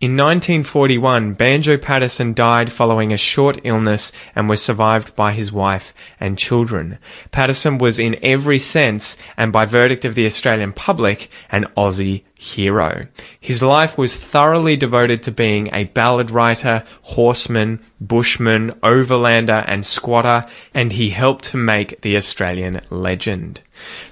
In 0.00 0.16
1941, 0.16 1.34
Banjo 1.34 1.76
Paterson 1.76 2.32
died 2.34 2.72
following 2.72 3.12
a 3.12 3.16
short 3.16 3.58
illness 3.64 4.12
and 4.34 4.48
was 4.48 4.62
survived 4.62 5.14
by 5.14 5.32
his 5.32 5.52
wife 5.52 5.92
and 6.20 6.38
children. 6.38 6.98
Paterson 7.30 7.78
was 7.78 7.98
in 7.98 8.16
every 8.22 8.58
sense, 8.58 9.16
and 9.36 9.52
by 9.52 9.64
verdict 9.64 10.04
of 10.04 10.14
the 10.14 10.26
Australian 10.26 10.72
public, 10.72 11.30
an 11.50 11.66
Aussie 11.76 12.22
hero. 12.38 13.02
His 13.40 13.62
life 13.64 13.98
was 13.98 14.16
thoroughly 14.16 14.76
devoted 14.76 15.24
to 15.24 15.32
being 15.32 15.68
a 15.72 15.84
ballad 15.84 16.30
writer, 16.30 16.84
horseman, 17.02 17.80
bushman, 18.00 18.70
overlander, 18.80 19.64
and 19.66 19.84
squatter, 19.84 20.48
and 20.72 20.92
he 20.92 21.10
helped 21.10 21.46
to 21.46 21.56
make 21.56 22.00
the 22.02 22.16
Australian 22.16 22.80
legend. 22.90 23.60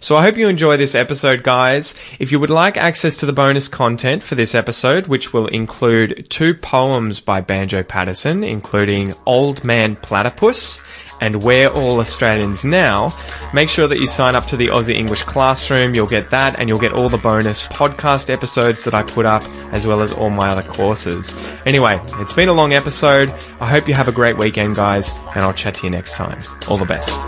So 0.00 0.16
I 0.16 0.22
hope 0.22 0.36
you 0.36 0.48
enjoy 0.48 0.76
this 0.76 0.96
episode, 0.96 1.44
guys. 1.44 1.94
If 2.18 2.32
you 2.32 2.40
would 2.40 2.50
like 2.50 2.76
access 2.76 3.16
to 3.18 3.26
the 3.26 3.32
bonus 3.32 3.68
content 3.68 4.24
for 4.24 4.34
this 4.34 4.56
episode, 4.56 5.06
which 5.06 5.32
will 5.32 5.46
include 5.46 6.26
two 6.28 6.54
poems 6.54 7.20
by 7.20 7.40
Banjo 7.40 7.84
Paterson, 7.84 8.42
including 8.42 9.14
Old 9.24 9.62
Man 9.62 9.94
Platypus 9.96 10.80
and 11.20 11.42
We're 11.42 11.68
All 11.68 12.00
Australians 12.00 12.64
Now, 12.64 13.12
make 13.52 13.68
sure 13.68 13.88
that 13.88 13.98
you 13.98 14.06
sign 14.06 14.34
up 14.34 14.46
to 14.46 14.56
the 14.56 14.68
Aussie 14.68 14.94
English 14.94 15.22
Classroom. 15.22 15.94
You'll 15.94 16.06
get 16.06 16.30
that 16.30 16.58
and 16.58 16.68
you'll 16.68 16.78
get 16.78 16.92
all 16.92 17.08
the 17.08 17.18
bonus 17.18 17.66
podcast 17.68 18.30
episodes 18.30 18.84
that 18.84 18.94
I 18.94 19.02
put 19.02 19.26
up 19.26 19.44
as 19.72 19.86
well 19.86 20.02
as 20.02 20.12
all 20.12 20.30
my 20.30 20.50
other 20.50 20.62
courses. 20.68 21.34
Anyway, 21.64 22.00
it's 22.14 22.32
been 22.32 22.48
a 22.48 22.52
long 22.52 22.72
episode. 22.72 23.30
I 23.60 23.68
hope 23.68 23.88
you 23.88 23.94
have 23.94 24.08
a 24.08 24.12
great 24.12 24.36
weekend, 24.36 24.76
guys, 24.76 25.12
and 25.34 25.44
I'll 25.44 25.52
chat 25.52 25.74
to 25.74 25.84
you 25.84 25.90
next 25.90 26.14
time. 26.14 26.40
All 26.68 26.76
the 26.76 26.84
best. 26.84 27.18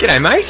G'day, 0.00 0.20
mate. 0.20 0.46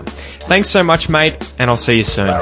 Thanks 0.48 0.70
so 0.70 0.82
much, 0.82 1.10
mate, 1.10 1.54
and 1.60 1.70
I'll 1.70 1.76
see 1.76 1.98
you 1.98 2.06
soon. 2.06 2.40